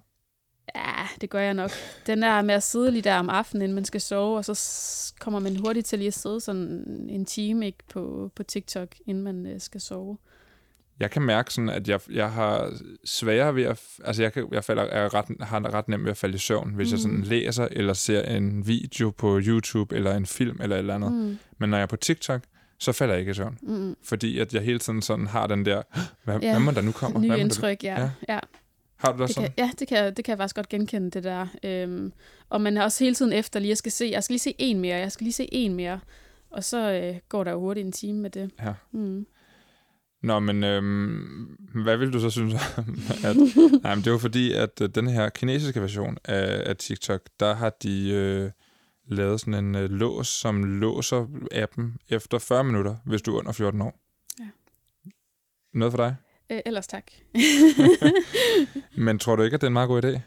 Ja, 0.74 1.08
det 1.20 1.30
gør 1.30 1.40
jeg 1.40 1.54
nok. 1.54 1.70
Den 2.06 2.22
der 2.22 2.42
med 2.42 2.54
at 2.54 2.62
sidde 2.62 2.90
lige 2.90 3.02
der 3.02 3.14
om 3.14 3.30
aftenen, 3.30 3.62
inden 3.62 3.74
man 3.74 3.84
skal 3.84 4.00
sove, 4.00 4.36
og 4.38 4.44
så 4.44 5.14
kommer 5.20 5.40
man 5.40 5.56
hurtigt 5.56 5.86
til 5.86 5.98
lige 5.98 6.06
at 6.08 6.14
sidde 6.14 6.40
sådan 6.40 6.84
en 7.10 7.24
time 7.24 7.66
ikke, 7.66 7.78
på, 7.92 8.30
på 8.36 8.42
TikTok, 8.42 8.88
inden 9.06 9.24
man 9.24 9.46
øh, 9.46 9.60
skal 9.60 9.80
sove. 9.80 10.18
Jeg 11.00 11.10
kan 11.10 11.22
mærke 11.22 11.52
sådan, 11.54 11.68
at 11.68 11.88
jeg, 11.88 12.00
jeg 12.10 12.32
har 12.32 12.72
sværere 13.04 13.54
ved 13.54 13.62
at... 13.62 13.80
Altså, 14.04 14.22
jeg, 14.22 14.32
kan, 14.32 14.48
jeg 14.52 14.64
falder, 14.64 14.82
er 14.82 15.14
ret, 15.14 15.24
har 15.40 15.74
ret 15.74 15.88
nemt 15.88 16.04
ved 16.04 16.10
at 16.10 16.16
falde 16.16 16.34
i 16.34 16.38
søvn, 16.38 16.74
hvis 16.74 16.88
mm. 16.88 16.92
jeg 16.92 16.98
sådan 17.00 17.22
læser 17.22 17.68
eller 17.70 17.92
ser 17.92 18.22
en 18.22 18.66
video 18.66 19.10
på 19.10 19.40
YouTube 19.42 19.96
eller 19.96 20.16
en 20.16 20.26
film 20.26 20.58
eller 20.62 20.76
et 20.76 20.80
eller 20.80 20.94
andet. 20.94 21.12
Mm. 21.12 21.18
Mm, 21.18 21.38
Men 21.58 21.70
når 21.70 21.76
jeg 21.76 21.82
er 21.82 21.86
på 21.86 21.96
TikTok, 21.96 22.42
så 22.78 22.92
falder 22.92 23.14
jeg 23.14 23.20
ikke 23.20 23.30
i 23.30 23.34
søvn. 23.34 23.58
mm, 23.62 23.96
Fordi 24.04 24.38
at 24.38 24.54
jeg 24.54 24.62
hele 24.62 24.78
tiden 24.78 25.02
sådan 25.02 25.26
har 25.26 25.46
den 25.46 25.64
der... 25.64 25.82
Hvad, 26.24 26.38
Ja. 26.40 26.50
hvad 26.50 26.60
må 26.60 26.70
der 26.70 26.80
nu 26.82 26.92
kommer? 26.92 27.18
hvad 27.18 27.28
nye 27.28 27.34
der- 27.36 27.40
indtryk, 27.40 27.84
ja. 27.84 28.00
Ja. 28.00 28.10
ja. 28.28 28.34
ja. 28.34 28.40
Har 29.04 29.12
du 29.12 29.18
det 29.22 29.28
Det 29.28 29.34
sådan? 29.34 29.50
kan, 29.56 29.64
ja, 29.64 29.70
det 29.78 29.88
kan, 29.88 29.98
jeg- 29.98 30.16
det 30.16 30.24
kan 30.24 30.32
jeg 30.32 30.38
faktisk 30.38 30.56
godt 30.56 30.68
genkende, 30.68 31.10
det 31.10 31.24
der. 31.24 31.46
Øhm, 31.64 32.12
og 32.48 32.60
man 32.60 32.76
er 32.76 32.82
også 32.82 33.04
hele 33.04 33.14
tiden 33.14 33.32
efter 33.32 33.60
lige, 33.60 33.68
jeg 33.68 33.76
skal 33.78 33.92
se, 33.92 34.08
jeg 34.12 34.24
skal 34.24 34.32
lige 34.34 34.40
se 34.40 34.54
en 34.58 34.80
mere, 34.80 34.96
jeg 34.96 35.12
skal 35.12 35.24
lige 35.24 35.32
se 35.34 35.48
en 35.52 35.74
mere. 35.74 36.00
Og 36.50 36.64
så 36.64 36.92
øh, 36.92 37.16
går 37.28 37.44
der 37.44 37.50
jo 37.50 37.60
hurtigt 37.60 37.86
en 37.86 37.92
time 37.92 38.18
med 38.18 38.30
det. 38.30 38.50
Ja. 38.62 38.74
Mm. 38.92 39.26
Nå, 40.22 40.38
men 40.40 40.64
øhm, 40.64 41.56
hvad 41.84 41.96
vil 41.96 42.12
du 42.12 42.20
så 42.20 42.30
synes 42.30 42.54
om? 42.76 42.84
At, 43.24 43.36
nej, 43.82 43.94
men 43.94 44.04
det 44.04 44.12
var 44.12 44.18
fordi, 44.18 44.52
at 44.52 44.80
øh, 44.82 44.88
den 44.88 45.06
her 45.08 45.28
kinesiske 45.28 45.80
version 45.80 46.18
af, 46.24 46.62
af 46.70 46.76
TikTok, 46.76 47.20
der 47.40 47.54
har 47.54 47.70
de 47.82 48.10
øh, 48.10 48.50
lavet 49.08 49.40
sådan 49.40 49.64
en 49.64 49.74
øh, 49.74 49.90
lås, 49.90 50.28
som 50.28 50.64
låser 50.80 51.26
appen 51.52 51.96
efter 52.08 52.38
40 52.38 52.64
minutter, 52.64 52.96
hvis 53.04 53.22
du 53.22 53.34
er 53.34 53.38
under 53.38 53.52
14 53.52 53.80
år. 53.82 54.00
Ja. 54.40 54.44
Noget 55.74 55.92
for 55.92 55.96
dig? 55.96 56.16
Øh, 56.50 56.60
ellers 56.66 56.86
tak. 56.86 57.04
Men 59.06 59.18
tror 59.18 59.36
du 59.36 59.42
ikke, 59.42 59.54
at 59.54 59.60
det 59.60 59.66
er 59.66 59.70
en 59.70 59.72
meget 59.72 59.88
god 59.88 60.04
idé? 60.04 60.20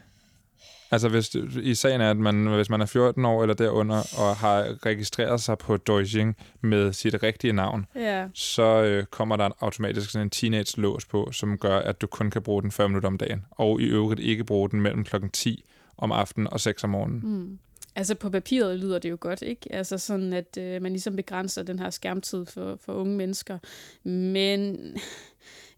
Altså, 0.90 1.08
hvis, 1.08 1.34
i 1.62 1.74
sagen 1.74 2.00
er, 2.00 2.10
at 2.10 2.16
man, 2.16 2.46
hvis 2.46 2.70
man 2.70 2.80
er 2.80 2.86
14 2.86 3.24
år 3.24 3.42
eller 3.42 3.54
derunder, 3.54 3.96
og 4.18 4.36
har 4.36 4.86
registreret 4.86 5.40
sig 5.40 5.58
på 5.58 5.76
Douyin 5.76 6.34
med 6.60 6.92
sit 6.92 7.22
rigtige 7.22 7.52
navn, 7.52 7.86
ja. 7.94 8.28
så 8.34 8.82
øh, 8.82 9.04
kommer 9.04 9.36
der 9.36 9.50
automatisk 9.60 10.10
sådan 10.10 10.26
en 10.26 10.30
teenage-lås 10.30 11.04
på, 11.04 11.32
som 11.32 11.58
gør, 11.58 11.78
at 11.78 12.00
du 12.00 12.06
kun 12.06 12.30
kan 12.30 12.42
bruge 12.42 12.62
den 12.62 12.72
40 12.72 12.88
minutter 12.88 13.06
om 13.06 13.18
dagen, 13.18 13.44
og 13.50 13.80
i 13.80 13.84
øvrigt 13.84 14.20
ikke 14.20 14.44
bruge 14.44 14.70
den 14.70 14.80
mellem 14.80 15.04
klokken 15.04 15.30
10 15.30 15.64
om 15.98 16.12
aftenen 16.12 16.48
og 16.52 16.60
6 16.60 16.84
om 16.84 16.90
morgenen. 16.90 17.20
Mm. 17.24 17.58
Altså 17.96 18.14
på 18.14 18.30
papiret 18.30 18.78
lyder 18.78 18.98
det 18.98 19.10
jo 19.10 19.16
godt, 19.20 19.42
ikke? 19.42 19.72
Altså 19.72 19.98
sådan, 19.98 20.32
at 20.32 20.58
øh, 20.58 20.82
man 20.82 20.92
ligesom 20.92 21.16
begrænser 21.16 21.62
den 21.62 21.78
her 21.78 21.90
skærmtid 21.90 22.46
for, 22.46 22.78
for 22.84 22.92
unge 22.92 23.16
mennesker. 23.16 23.58
Men 24.04 24.78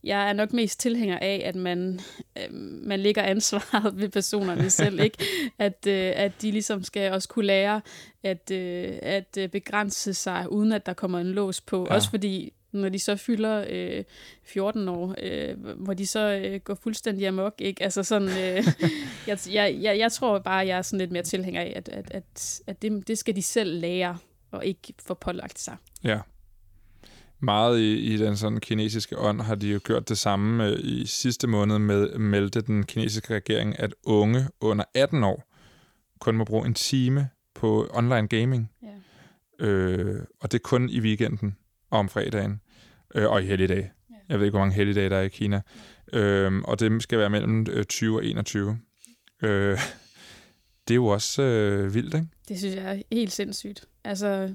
jeg 0.04 0.28
er 0.28 0.32
nok 0.32 0.52
mest 0.52 0.80
tilhænger 0.80 1.18
af, 1.18 1.42
at 1.44 1.54
man, 1.54 2.00
øh, 2.38 2.54
man 2.82 3.00
lægger 3.00 3.22
ansvaret 3.22 4.00
ved 4.00 4.08
personerne 4.08 4.70
selv, 4.80 5.00
ikke? 5.00 5.18
At, 5.58 5.86
øh, 5.86 6.12
at 6.16 6.32
de 6.42 6.50
ligesom 6.50 6.82
skal 6.84 7.12
også 7.12 7.28
kunne 7.28 7.46
lære 7.46 7.80
at, 8.22 8.50
øh, 8.50 8.98
at 9.02 9.36
øh, 9.38 9.48
begrænse 9.48 10.14
sig, 10.14 10.52
uden 10.52 10.72
at 10.72 10.86
der 10.86 10.92
kommer 10.92 11.18
en 11.18 11.26
lås 11.26 11.60
på. 11.60 11.86
Ja. 11.88 11.94
Også 11.94 12.10
fordi, 12.10 12.52
når 12.72 12.88
de 12.88 12.98
så 12.98 13.16
fylder 13.16 13.64
øh, 13.68 14.04
14 14.44 14.88
år, 14.88 15.14
øh, 15.22 15.56
hvor 15.76 15.94
de 15.94 16.06
så 16.06 16.40
øh, 16.44 16.60
går 16.60 16.74
fuldstændig 16.74 17.28
amok, 17.28 17.54
ikke? 17.58 17.82
Altså 17.82 18.02
sådan, 18.02 18.28
øh, 18.28 18.64
jeg, 19.28 19.38
jeg, 19.50 19.78
jeg, 19.80 19.98
jeg 19.98 20.12
tror 20.12 20.38
bare, 20.38 20.66
jeg 20.66 20.78
er 20.78 20.82
sådan 20.82 20.98
lidt 20.98 21.12
mere 21.12 21.22
tilhænger 21.22 21.60
af, 21.60 21.72
at, 21.76 21.88
at, 21.88 22.10
at, 22.10 22.60
at 22.66 22.82
det, 22.82 23.08
det 23.08 23.18
skal 23.18 23.36
de 23.36 23.42
selv 23.42 23.80
lære, 23.80 24.18
og 24.50 24.66
ikke 24.66 24.94
få 25.06 25.14
pålagt 25.14 25.58
sig. 25.58 25.76
Ja. 26.04 26.18
Meget 27.42 27.80
i, 27.80 27.96
i 27.96 28.16
den 28.16 28.36
sådan 28.36 28.60
kinesiske 28.60 29.18
ånd 29.18 29.40
har 29.40 29.54
de 29.54 29.68
jo 29.68 29.80
gjort 29.84 30.08
det 30.08 30.18
samme 30.18 30.66
øh, 30.66 30.78
i 30.82 31.06
sidste 31.06 31.46
måned 31.46 31.78
med 31.78 32.18
meldte 32.18 32.60
den 32.60 32.86
kinesiske 32.86 33.34
regering, 33.34 33.80
at 33.80 33.94
unge 34.04 34.48
under 34.60 34.84
18 34.94 35.24
år 35.24 35.50
kun 36.20 36.36
må 36.36 36.44
bruge 36.44 36.66
en 36.66 36.74
time 36.74 37.28
på 37.54 37.90
online 37.94 38.28
gaming. 38.28 38.70
Ja. 38.82 39.66
Øh, 39.66 40.22
og 40.40 40.52
det 40.52 40.58
er 40.58 40.62
kun 40.62 40.88
i 40.88 41.00
weekenden 41.00 41.56
og 41.90 41.98
om 41.98 42.08
fredagen 42.08 42.60
øh, 43.14 43.30
og 43.30 43.42
i 43.42 43.46
helligdage. 43.46 43.92
Ja. 44.10 44.14
Jeg 44.28 44.38
ved 44.38 44.46
ikke, 44.46 44.52
hvor 44.52 44.64
mange 44.64 44.74
helligdage 44.74 45.10
der 45.10 45.16
er 45.16 45.22
i 45.22 45.28
Kina. 45.28 45.60
Øh, 46.12 46.62
og 46.64 46.80
det 46.80 47.02
skal 47.02 47.18
være 47.18 47.30
mellem 47.30 47.66
øh, 47.70 47.84
20 47.84 48.16
og 48.16 48.24
21. 48.24 48.78
Øh, 49.42 49.78
det 50.88 50.94
er 50.94 50.94
jo 50.94 51.06
også 51.06 51.42
øh, 51.42 51.94
vildt, 51.94 52.14
ikke? 52.14 52.26
Det 52.48 52.58
synes 52.58 52.76
jeg 52.76 52.96
er 52.96 53.02
helt 53.12 53.32
sindssygt. 53.32 53.86
Altså, 54.04 54.54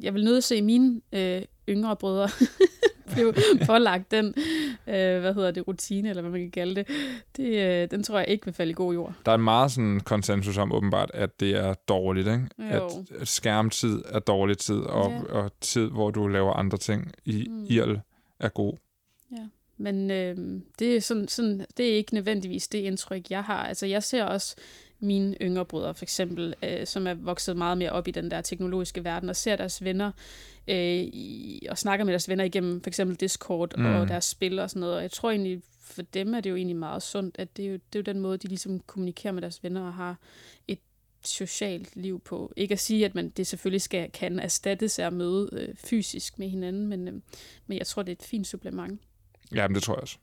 jeg 0.00 0.14
vil 0.14 0.24
nødt 0.24 0.44
se 0.44 0.62
mine 0.62 1.00
øh, 1.12 1.42
yngre 1.68 1.96
brødre 1.96 2.28
blev 3.14 3.34
pålagt 3.66 4.10
den, 4.10 4.26
øh, 4.86 5.20
hvad 5.20 5.34
hedder 5.34 5.50
det, 5.50 5.68
rutine, 5.68 6.08
eller 6.08 6.22
hvad 6.22 6.30
man 6.30 6.40
kan 6.40 6.50
kalde 6.50 6.74
det, 6.74 6.86
det 7.36 7.82
øh, 7.82 7.90
den 7.90 8.02
tror 8.02 8.18
jeg 8.18 8.28
ikke 8.28 8.44
vil 8.44 8.54
falde 8.54 8.70
i 8.70 8.74
god 8.74 8.94
jord. 8.94 9.14
Der 9.26 9.32
er 9.32 9.36
meget 9.36 9.72
sådan 9.72 10.00
konsensus 10.00 10.58
om 10.58 10.72
åbenbart, 10.72 11.10
at 11.14 11.40
det 11.40 11.50
er 11.56 11.74
dårligt, 11.74 12.28
ikke? 12.28 12.48
Jo. 12.58 12.64
At, 12.86 13.20
at 13.20 13.28
skærmtid 13.28 14.02
er 14.08 14.18
dårlig 14.18 14.58
tid, 14.58 14.78
og, 14.78 15.10
Ja. 15.10 15.32
og 15.32 15.52
tid, 15.60 15.90
hvor 15.90 16.10
du 16.10 16.26
laver 16.26 16.52
andre 16.52 16.78
ting 16.78 17.12
i 17.24 17.46
mm. 17.50 17.66
IRL, 17.70 17.98
er 18.40 18.48
god. 18.48 18.76
Men 19.78 20.10
øh, 20.10 20.60
det, 20.78 20.96
er 20.96 21.00
sådan, 21.00 21.28
sådan, 21.28 21.66
det 21.76 21.92
er 21.92 21.96
ikke 21.96 22.14
nødvendigvis 22.14 22.68
det 22.68 22.78
indtryk, 22.78 23.30
jeg 23.30 23.44
har. 23.44 23.66
Altså, 23.66 23.86
jeg 23.86 24.02
ser 24.02 24.24
også 24.24 24.56
mine 25.00 25.36
yngre 25.42 25.64
brødre, 25.64 25.94
for 25.94 26.04
eksempel, 26.04 26.54
øh, 26.62 26.86
som 26.86 27.06
er 27.06 27.14
vokset 27.14 27.56
meget 27.56 27.78
mere 27.78 27.90
op 27.90 28.08
i 28.08 28.10
den 28.10 28.30
der 28.30 28.40
teknologiske 28.40 29.04
verden, 29.04 29.28
og 29.28 29.36
ser 29.36 29.56
deres 29.56 29.84
venner, 29.84 30.12
øh, 30.68 30.76
i, 30.76 31.66
og 31.70 31.78
snakker 31.78 32.04
med 32.04 32.12
deres 32.12 32.28
venner 32.28 32.44
igennem 32.44 32.80
for 32.80 32.90
eksempel 32.90 33.16
Discord 33.16 33.74
mm. 33.78 33.84
og 33.84 34.08
deres 34.08 34.24
spil 34.24 34.58
og 34.58 34.70
sådan 34.70 34.80
noget. 34.80 34.96
Og 34.96 35.02
jeg 35.02 35.10
tror 35.10 35.30
egentlig, 35.30 35.62
for 35.80 36.02
dem 36.02 36.34
er 36.34 36.40
det 36.40 36.50
jo 36.50 36.56
egentlig 36.56 36.76
meget 36.76 37.02
sundt, 37.02 37.36
at 37.38 37.56
det 37.56 37.64
er 37.64 37.68
jo, 37.68 37.74
det 37.74 37.98
er 37.98 37.98
jo 37.98 38.12
den 38.12 38.20
måde, 38.20 38.38
de 38.38 38.48
ligesom 38.48 38.80
kommunikerer 38.80 39.32
med 39.32 39.42
deres 39.42 39.62
venner 39.62 39.86
og 39.86 39.94
har 39.94 40.18
et 40.68 40.78
socialt 41.24 41.96
liv 41.96 42.20
på. 42.20 42.52
Ikke 42.56 42.72
at 42.72 42.78
sige, 42.78 43.04
at 43.04 43.14
man 43.14 43.28
det 43.28 43.46
selvfølgelig 43.46 43.82
skal 43.82 44.10
kan 44.10 44.38
erstattes 44.38 44.98
af 44.98 45.06
at 45.06 45.12
møde 45.12 45.48
øh, 45.52 45.74
fysisk 45.76 46.38
med 46.38 46.48
hinanden, 46.48 46.86
men, 46.86 47.08
øh, 47.08 47.14
men 47.66 47.78
jeg 47.78 47.86
tror, 47.86 48.02
det 48.02 48.12
er 48.12 48.16
et 48.16 48.22
fint 48.22 48.46
supplement. 48.46 49.00
Ja, 49.54 49.68
men 49.68 49.74
det 49.74 49.82
tror 49.82 49.94
jeg 49.94 50.02
også. 50.02 50.16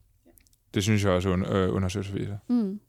Det 0.73 0.83
synes 0.83 1.03
jeg 1.03 1.11
også, 1.11 1.33
un- 1.33 1.53
øh, 1.53 1.75
undersøgelser 1.75 2.13
viser. 2.13 2.37
Mm. 2.47 2.79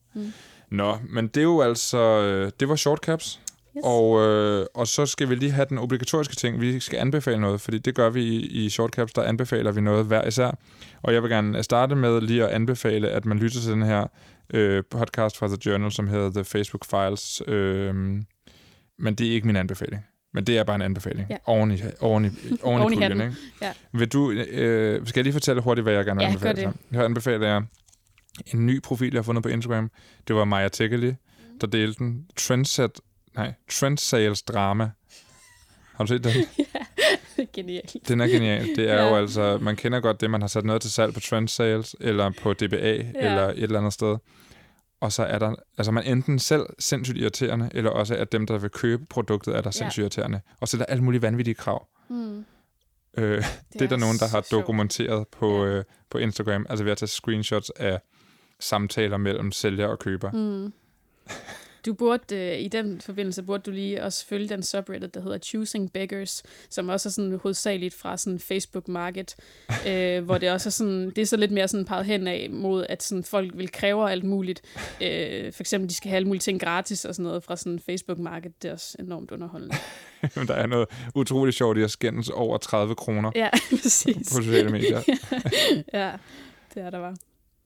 Nå, 0.76 0.98
men 1.08 1.26
det 1.26 1.36
er 1.36 1.44
jo 1.44 1.60
altså... 1.60 1.98
Øh, 1.98 2.52
det 2.60 2.68
var 2.68 2.76
shortcaps. 2.76 3.40
Yes. 3.76 3.82
Og, 3.84 4.20
øh, 4.20 4.66
og 4.74 4.86
så 4.86 5.06
skal 5.06 5.28
vi 5.30 5.34
lige 5.34 5.50
have 5.50 5.66
den 5.68 5.78
obligatoriske 5.78 6.36
ting. 6.36 6.60
Vi 6.60 6.80
skal 6.80 6.98
anbefale 6.98 7.40
noget, 7.40 7.60
fordi 7.60 7.78
det 7.78 7.94
gør 7.94 8.10
vi 8.10 8.22
i, 8.22 8.64
i 8.64 8.68
Shortcaps. 8.68 9.12
Der 9.12 9.22
anbefaler 9.22 9.72
vi 9.72 9.80
noget 9.80 10.06
hver 10.06 10.24
især. 10.26 10.58
Og 11.02 11.14
jeg 11.14 11.22
vil 11.22 11.30
gerne 11.30 11.62
starte 11.62 11.94
med 11.94 12.20
lige 12.20 12.44
at 12.44 12.50
anbefale, 12.50 13.08
at 13.08 13.24
man 13.24 13.38
lytter 13.38 13.60
til 13.60 13.72
den 13.72 13.82
her 13.82 14.06
øh, 14.54 14.82
podcast 14.90 15.38
fra 15.38 15.46
The 15.48 15.56
Journal, 15.66 15.92
som 15.92 16.08
hedder 16.08 16.30
The 16.30 16.44
Facebook 16.44 16.84
Files. 16.84 17.42
Øh, 17.46 17.94
men 18.98 19.14
det 19.14 19.26
er 19.26 19.32
ikke 19.32 19.46
min 19.46 19.56
anbefaling. 19.56 20.04
Men 20.34 20.44
det 20.44 20.58
er 20.58 20.64
bare 20.64 20.76
en 20.76 20.82
anbefaling. 20.82 21.26
Ja. 21.30 21.36
Oven 21.46 21.70
i, 21.70 21.80
oven 22.00 22.24
i, 22.24 22.28
oven 22.62 22.80
Oven 22.80 22.92
i 22.92 22.96
i 22.96 22.98
puljen, 22.98 23.20
ikke? 23.20 23.34
Ja. 23.62 23.72
Vil 23.92 24.08
du, 24.08 24.30
øh, 24.30 25.06
skal 25.06 25.20
jeg 25.20 25.24
lige 25.24 25.32
fortælle 25.32 25.62
hurtigt, 25.62 25.84
hvad 25.84 25.94
jeg 25.94 26.04
gerne 26.04 26.18
vil 26.18 26.24
Ja, 26.24 26.48
anbefale? 26.48 26.72
Her 26.92 27.04
anbefaler 27.04 27.46
jeg 27.46 27.62
en 28.46 28.66
ny 28.66 28.82
profil, 28.82 29.12
jeg 29.12 29.18
har 29.18 29.22
fundet 29.22 29.42
på 29.42 29.48
Instagram. 29.48 29.90
Det 30.28 30.36
var 30.36 30.44
Maja 30.44 30.68
Tekeli, 30.68 31.14
der 31.60 31.66
delte 31.66 31.98
den. 31.98 32.26
Trendset, 32.36 33.00
nej, 33.34 33.52
Trend 33.70 33.98
Sales 33.98 34.42
Drama. 34.42 34.90
Har 35.94 36.04
du 36.04 36.08
set 36.08 36.24
den? 36.24 36.32
Genialt. 37.52 37.96
Den 38.08 38.20
er 38.20 38.26
genial. 38.26 38.66
Det 38.76 38.90
er 38.90 38.94
Ja. 38.94 39.08
jo 39.08 39.16
altså, 39.16 39.58
man 39.62 39.76
kender 39.76 40.00
godt 40.00 40.20
det, 40.20 40.30
man 40.30 40.40
har 40.40 40.48
sat 40.48 40.64
noget 40.64 40.82
til 40.82 40.90
salg 40.90 41.14
på 41.14 41.20
Trend 41.20 41.48
Sales, 41.48 41.96
eller 42.00 42.32
på 42.42 42.52
DBA, 42.52 42.76
ja. 42.76 43.02
eller 43.14 43.48
et 43.48 43.62
eller 43.62 43.78
andet 43.78 43.92
sted. 43.92 44.16
Og 45.00 45.12
så 45.12 45.22
er 45.22 45.38
der, 45.38 45.54
altså 45.78 45.92
man 45.92 46.04
enten 46.06 46.38
selv 46.38 46.66
sindssygt 46.78 47.18
irriterende, 47.18 47.70
eller 47.74 47.90
også 47.90 48.14
at 48.16 48.32
dem, 48.32 48.46
der 48.46 48.58
vil 48.58 48.70
købe 48.70 49.06
produktet, 49.10 49.56
er 49.56 49.60
der 49.60 49.70
sindssygt 49.70 50.02
irriterende. 50.02 50.40
Og 50.60 50.68
så 50.68 50.76
er 50.76 50.78
der 50.78 50.86
alle 50.86 51.04
mulige 51.04 51.22
vanvittige 51.22 51.54
krav. 51.54 51.86
Mm. 52.10 52.44
Øh, 53.18 53.36
det, 53.36 53.46
det 53.72 53.82
er 53.82 53.86
der 53.88 53.96
nogen, 53.96 54.18
der 54.18 54.28
har 54.28 54.40
dokumenteret 54.50 55.28
på, 55.28 55.64
Ja. 55.64 55.70
øh, 55.70 55.84
på 56.10 56.18
Instagram, 56.18 56.66
altså 56.70 56.84
ved 56.84 56.92
at 56.92 56.98
tage 56.98 57.08
screenshots 57.08 57.70
af 57.70 58.00
samtaler 58.60 59.16
mellem 59.16 59.52
sælger 59.52 59.86
og 59.86 59.98
køber. 59.98 60.30
Mm. 60.32 60.72
Du 61.86 61.94
burde, 61.94 62.36
øh, 62.36 62.60
i 62.60 62.68
den 62.68 63.00
forbindelse, 63.00 63.42
burde 63.42 63.62
du 63.62 63.70
lige 63.70 64.02
også 64.02 64.26
følge 64.26 64.48
den 64.48 64.62
subreddit, 64.62 65.14
der 65.14 65.20
hedder 65.20 65.38
Choosing 65.38 65.92
Beggars, 65.92 66.42
som 66.70 66.88
også 66.88 67.08
er 67.08 67.10
sådan 67.10 67.40
hovedsageligt 67.42 67.94
fra 67.94 68.16
sådan 68.16 68.38
Facebook 68.38 68.88
Market, 68.88 69.34
øh, 69.88 70.24
hvor 70.24 70.38
det 70.38 70.50
også 70.50 70.68
er 70.68 70.70
sådan, 70.70 71.10
det 71.10 71.18
er 71.18 71.26
så 71.26 71.36
lidt 71.36 71.50
mere 71.50 71.68
sådan 71.68 71.84
peget 71.86 72.06
hen 72.06 72.26
af 72.26 72.48
mod, 72.50 72.86
at 72.88 73.02
sådan 73.02 73.24
folk 73.24 73.50
vil 73.56 73.72
kræve 73.72 74.10
alt 74.10 74.24
muligt. 74.24 74.62
Øh, 75.02 75.52
for 75.52 75.62
eksempel, 75.62 75.88
de 75.90 75.94
skal 75.94 76.08
have 76.08 76.16
alle 76.16 76.28
mulige 76.28 76.40
ting 76.40 76.60
gratis 76.60 77.04
og 77.04 77.14
sådan 77.14 77.22
noget 77.24 77.44
fra 77.44 77.56
sådan 77.56 77.78
Facebook 77.78 78.18
Market. 78.18 78.62
Det 78.62 78.68
er 78.68 78.72
også 78.72 78.96
enormt 78.98 79.30
underholdende. 79.30 79.76
der 80.48 80.54
er 80.54 80.66
noget 80.66 80.88
utroligt 81.14 81.56
sjovt 81.56 81.78
i 81.78 81.82
at 81.82 81.90
skændes 81.90 82.30
over 82.30 82.58
30 82.58 82.94
kroner 82.94 83.30
Ja, 83.34 83.48
præcis. 83.70 84.16
på 84.16 84.42
sociale 84.42 84.68
medier. 84.68 85.02
Ja, 85.92 86.12
det 86.74 86.82
er 86.82 86.90
der 86.90 86.98
var. 86.98 87.16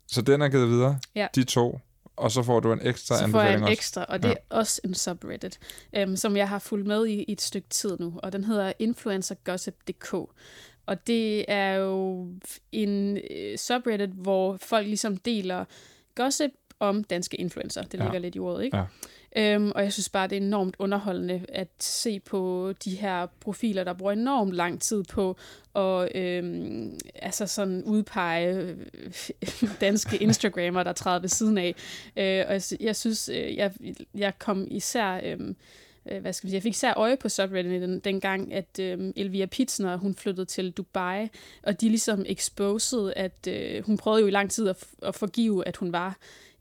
Så 0.08 0.22
den 0.22 0.42
er 0.42 0.48
givet 0.48 0.68
videre, 0.68 0.98
Ja. 1.14 1.26
de 1.34 1.44
to, 1.44 1.80
og 2.16 2.30
så 2.30 2.42
får 2.42 2.60
du 2.60 2.72
en 2.72 2.80
ekstra 2.86 3.14
Så 3.16 3.20
får 3.20 3.40
jeg 3.40 3.48
anbefaling 3.48 3.56
en 3.58 3.62
også. 3.62 3.72
ekstra, 3.72 4.04
og 4.08 4.22
det 4.22 4.28
Ja. 4.28 4.34
er 4.34 4.56
også 4.56 4.80
en 4.84 4.94
subreddit, 4.94 5.58
øhm, 5.96 6.16
som 6.16 6.36
jeg 6.36 6.48
har 6.48 6.58
fulgt 6.58 6.86
med 6.86 7.06
i, 7.06 7.22
i 7.22 7.32
et 7.32 7.40
stykke 7.40 7.68
tid 7.68 7.96
nu, 8.00 8.14
og 8.22 8.32
den 8.32 8.44
hedder 8.44 8.72
influencergossip.dk. 8.78 10.14
Og 10.86 11.06
det 11.06 11.44
er 11.48 11.72
jo 11.74 12.28
en 12.72 13.18
øh, 13.30 13.58
subreddit, 13.58 14.10
hvor 14.10 14.56
folk 14.56 14.86
ligesom 14.86 15.16
deler 15.16 15.64
gossip 16.14 16.50
om 16.80 17.04
danske 17.04 17.36
influencer. 17.36 17.82
Det 17.82 17.98
Ja. 17.98 18.02
ligger 18.04 18.18
lidt 18.18 18.36
i 18.36 18.38
ordet, 18.38 18.64
ikke? 18.64 18.76
Ja. 18.76 18.84
Øhm, 19.36 19.72
og 19.74 19.82
jeg 19.82 19.92
synes 19.92 20.08
bare, 20.08 20.28
det 20.28 20.38
er 20.38 20.42
enormt 20.42 20.76
underholdende 20.78 21.44
at 21.48 21.68
se 21.80 22.20
på 22.20 22.72
de 22.84 22.90
her 22.96 23.26
profiler, 23.40 23.84
der 23.84 23.92
bruger 23.92 24.12
enormt 24.12 24.52
lang 24.52 24.82
tid 24.82 25.04
på 25.04 25.36
at 25.76 26.08
øhm, 26.16 26.98
altså 27.14 27.46
sådan 27.46 27.82
udpege 27.84 28.54
øh, 28.56 28.76
danske 29.80 30.16
Instagrammer, 30.16 30.82
der 30.82 30.92
træder 30.92 31.20
ved 31.20 31.28
siden 31.28 31.58
af. 31.58 31.74
Øh, 32.16 32.44
og 32.48 32.54
jeg, 32.54 32.62
jeg 32.80 32.96
synes, 32.96 33.28
øh, 33.28 33.56
jeg, 33.56 33.72
jeg 34.14 34.38
kom 34.38 34.66
især... 34.70 35.20
Øh, 35.24 35.54
øh, 36.10 36.20
hvad 36.20 36.32
skal 36.32 36.46
vi 36.46 36.50
sige, 36.50 36.56
jeg 36.56 36.62
fik 36.62 36.72
især 36.72 36.94
øje 36.96 37.16
på 37.16 37.28
subreddit 37.28 37.82
den, 37.82 38.00
dengang, 38.00 38.52
at 38.54 38.78
øh, 38.80 39.12
Elvira 39.16 39.46
Pitsner, 39.46 39.96
hun 39.96 40.14
flyttede 40.14 40.46
til 40.46 40.70
Dubai, 40.70 41.28
og 41.62 41.80
de 41.80 41.88
ligesom 41.88 42.24
exposed, 42.28 43.12
at 43.16 43.46
øh, 43.48 43.84
hun 43.86 43.96
prøvede 43.96 44.20
jo 44.20 44.26
i 44.26 44.30
lang 44.30 44.50
tid 44.50 44.68
at, 44.68 44.84
at 45.02 45.14
forgive, 45.14 45.68
at 45.68 45.76
hun 45.76 45.92
var 45.92 46.16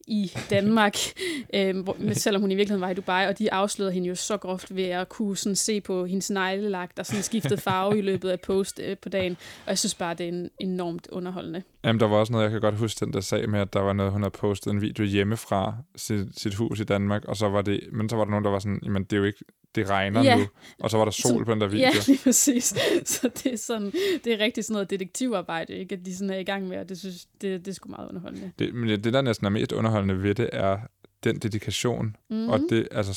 i 0.07 0.31
Danmark, 0.49 0.95
øh, 1.55 1.75
selvom 2.13 2.41
hun 2.41 2.51
i 2.51 2.55
virkeligheden 2.55 2.81
var 2.81 2.89
i 2.89 2.93
Dubai, 2.93 3.27
og 3.27 3.39
de 3.39 3.53
afslørede 3.53 3.93
hende 3.93 4.07
jo 4.07 4.15
så 4.15 4.37
groft 4.37 4.75
ved 4.75 4.83
at 4.83 5.09
kunne 5.09 5.37
sådan 5.37 5.55
se 5.55 5.81
på 5.81 6.05
hendes 6.05 6.29
neglelak, 6.29 6.97
der 6.97 7.03
sådan 7.03 7.23
skiftede 7.23 7.57
farve 7.61 7.97
i 7.97 8.01
løbet 8.01 8.29
af 8.29 8.39
post 8.39 8.81
øh, 8.83 8.97
på 8.97 9.09
dagen, 9.09 9.37
og 9.65 9.69
jeg 9.69 9.77
synes 9.77 9.95
bare, 9.95 10.13
det 10.13 10.23
er 10.23 10.27
en, 10.27 10.49
enormt 10.59 11.07
underholdende. 11.11 11.63
Jamen, 11.83 11.99
der 11.99 12.07
var 12.07 12.17
også 12.17 12.33
noget, 12.33 12.43
jeg 12.43 12.51
kan 12.51 12.61
godt 12.61 12.75
huske 12.75 13.05
den 13.05 13.13
der 13.13 13.21
sag 13.21 13.49
med, 13.49 13.59
at 13.59 13.73
der 13.73 13.79
var 13.79 13.93
noget, 13.93 14.11
hun 14.11 14.21
havde 14.21 14.31
postet 14.39 14.71
en 14.71 14.81
video 14.81 15.05
hjemmefra 15.05 15.75
sit, 15.95 16.39
sit 16.39 16.55
hus 16.55 16.79
i 16.79 16.83
Danmark, 16.83 17.25
og 17.25 17.35
så 17.35 17.49
var 17.49 17.61
det, 17.61 17.79
men 17.91 18.09
så 18.09 18.15
var 18.15 18.23
der 18.23 18.31
nogen, 18.31 18.45
der 18.45 18.51
var 18.51 18.59
sådan, 18.59 18.79
jamen 18.83 19.03
det 19.03 19.13
er 19.13 19.17
jo 19.17 19.23
ikke, 19.23 19.43
det 19.75 19.89
regner 19.89 20.23
Ja. 20.23 20.37
nu, 20.37 20.45
og 20.79 20.89
så 20.91 20.97
var 20.97 21.05
der 21.05 21.11
sol 21.11 21.45
på 21.45 21.51
den 21.51 21.61
der 21.61 21.67
video. 21.67 21.79
Ja, 21.85 21.91
lige 22.07 22.19
præcis. 22.23 22.63
Så 23.05 23.29
det 23.43 23.53
er, 23.53 23.57
sådan, 23.57 23.91
det 24.23 24.33
er 24.33 24.39
rigtig 24.39 24.63
sådan 24.63 24.73
noget 24.73 24.89
detektivarbejde, 24.89 25.73
ikke? 25.73 25.95
at 25.95 26.05
de 26.05 26.15
sådan 26.15 26.29
er 26.29 26.37
i 26.37 26.43
gang 26.43 26.67
med, 26.67 26.77
og 26.77 26.89
det 26.89 26.99
synes 26.99 27.25
det, 27.41 27.65
det 27.65 27.67
er 27.71 27.75
sgu 27.75 27.89
meget 27.89 28.09
underholdende. 28.09 28.51
Det, 28.59 28.73
men 28.75 28.89
det, 28.89 29.13
der 29.13 29.21
næsten 29.21 29.45
er 29.45 29.49
mest 29.49 29.71
underholdende 29.71 30.23
ved 30.23 30.35
det, 30.35 30.49
er 30.53 30.77
den 31.23 31.39
dedikation, 31.39 32.15
Mhm. 32.29 32.39
mm. 32.39 32.49
og 32.49 32.59
det, 32.69 32.87
altså, 32.91 33.11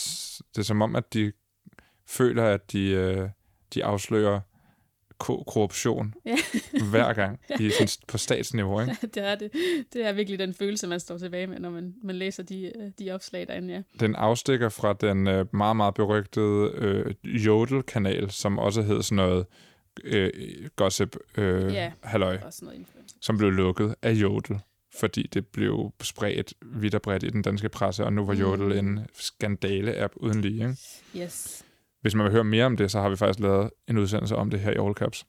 det 0.55 0.59
er 0.59 0.65
som 0.65 0.83
om, 0.83 0.97
at 0.97 1.15
de 1.15 1.33
føler, 2.07 2.45
at 2.45 2.73
de, 2.73 2.89
øh, 2.91 3.29
de 3.75 3.85
afslører 3.85 4.41
korruption 5.21 6.15
Ja. 6.27 6.37
hver 6.91 7.13
gang 7.13 7.41
i, 7.61 7.71
sådan, 7.71 7.89
på 8.09 8.19
statsniveau. 8.19 8.81
Ikke? 8.81 8.97
det 9.15 9.17
er 9.17 9.35
det. 9.35 9.51
Det 9.93 10.07
er 10.07 10.13
virkelig 10.13 10.39
den 10.39 10.55
følelse, 10.55 10.87
man 10.87 11.01
står 11.01 11.19
tilbage 11.19 11.47
med, 11.47 11.59
når 11.59 11.71
man, 11.71 11.95
man 12.03 12.17
læser 12.17 12.43
de, 12.43 12.65
øh, 12.79 12.91
de 12.99 13.11
opslag 13.11 13.49
derinde, 13.49 13.75
ja. 13.75 13.83
Den 14.01 14.15
afstikker 14.15 14.69
fra 14.69 14.93
den 14.93 15.27
øh, 15.27 15.47
meget, 15.53 15.77
meget 15.77 15.95
berygtede 15.95 16.73
øh, 16.75 17.15
Jodel-kanal, 17.25 18.31
som 18.31 18.59
også 18.59 18.83
hed 18.83 19.03
sådan 19.03 19.17
noget 19.17 19.47
øh, 20.05 20.31
gossip 20.77 21.17
øh, 21.39 21.73
Ja. 21.75 21.93
halløj, 22.03 22.39
noget 22.63 22.87
som 23.21 23.39
blev 23.39 23.51
lukket 23.51 23.95
af 24.03 24.13
Jodel, 24.13 24.59
fordi 25.01 25.23
det 25.35 25.47
blev 25.47 25.93
spredt 26.03 26.55
vidt 26.63 26.95
og 26.95 27.03
bredt 27.03 27.23
i 27.23 27.29
den 27.29 27.43
danske 27.43 27.69
presse, 27.69 28.05
og 28.05 28.13
nu 28.13 28.25
var 28.25 28.35
Jodel 28.35 28.73
en 28.79 29.01
skandale-app 29.15 30.13
uden 30.17 30.41
lige. 30.41 30.55
Ikke? 30.55 31.25
Yes. 31.25 31.65
Hvis 32.01 32.15
man 32.15 32.25
vil 32.25 32.33
høre 32.33 32.45
mere 32.45 32.65
om 32.65 32.77
det, 32.77 32.91
så 32.91 33.01
har 33.01 33.09
vi 33.09 33.17
faktisk 33.17 33.41
lavet 33.41 33.71
en 33.89 33.99
udsendelse 33.99 34.37
om 34.37 34.51
det 34.51 34.61
her 34.61 34.71
i 34.71 34.87
All 34.87 34.95
Caps. 34.95 35.25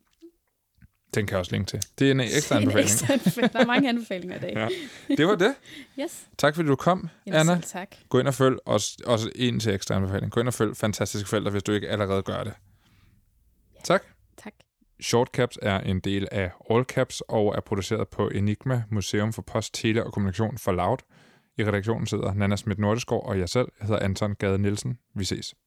Den 1.16 1.26
kan 1.26 1.32
jeg 1.34 1.40
også 1.40 1.52
linke 1.52 1.70
til. 1.70 1.80
Det 2.00 2.08
er 2.08 2.12
en 2.12 2.20
ekstra 2.38 2.56
En 2.56 2.62
anbefaling. 2.62 2.86
ekstra 2.92 3.14
anbefaling. 3.14 3.54
Der 3.54 3.60
er 3.60 3.66
mange 3.66 3.90
anbefalinger 3.90 4.36
i 4.36 4.40
dag. 4.40 4.54
Ja. 4.56 4.68
Det 5.16 5.28
var 5.28 5.36
det. 5.36 5.56
Yes. 6.00 6.28
Tak 6.38 6.56
fordi 6.56 6.68
du 6.68 6.76
kom, 6.76 7.10
Jamen, 7.28 7.40
Anna. 7.40 7.54
selv 7.56 7.64
tak. 7.64 7.96
Gå 8.10 8.20
ind 8.20 8.28
og 8.28 8.34
følg 8.34 8.58
os, 8.66 8.98
også 9.06 9.32
en 9.36 9.60
til 9.60 9.74
ekstra 9.74 9.96
anbefaling. 9.96 10.32
Gå 10.32 10.40
ind 10.40 10.48
og 10.48 10.54
følg 10.54 10.78
Fantastiske 10.78 11.30
Forældre, 11.30 11.52
hvis 11.52 11.64
du 11.64 11.72
ikke 11.72 11.90
allerede 11.90 12.22
gør 12.22 12.44
det. 12.44 12.54
Tak. 13.84 14.04
Tak. 14.44 14.54
Shortcaps 15.02 15.58
er 15.62 15.80
en 15.80 16.00
del 16.00 16.28
af 16.32 16.52
All 16.70 16.84
Caps 16.84 17.22
og 17.28 17.56
er 17.56 17.62
produceret 17.62 18.08
på 18.08 18.28
Enigma 18.30 18.84
Museum 18.92 19.34
for 19.34 19.42
Post, 19.42 19.74
Tele 19.74 20.04
og 20.06 20.14
Kommunikation 20.14 20.58
for 20.58 20.72
Loud. 20.72 20.98
I 21.58 21.64
redaktionen 21.64 22.08
sidder 22.08 22.34
Nana 22.34 22.56
Schmidt 22.56 22.80
Nordeskov 22.80 23.26
og 23.26 23.40
jeg 23.40 23.50
selv. 23.50 23.68
Jeg 23.80 23.88
hedder 23.88 24.02
Anton 24.02 24.36
Gade 24.36 24.58
Nielsen. 24.60 24.98
Vi 25.16 25.24
ses. 25.24 25.54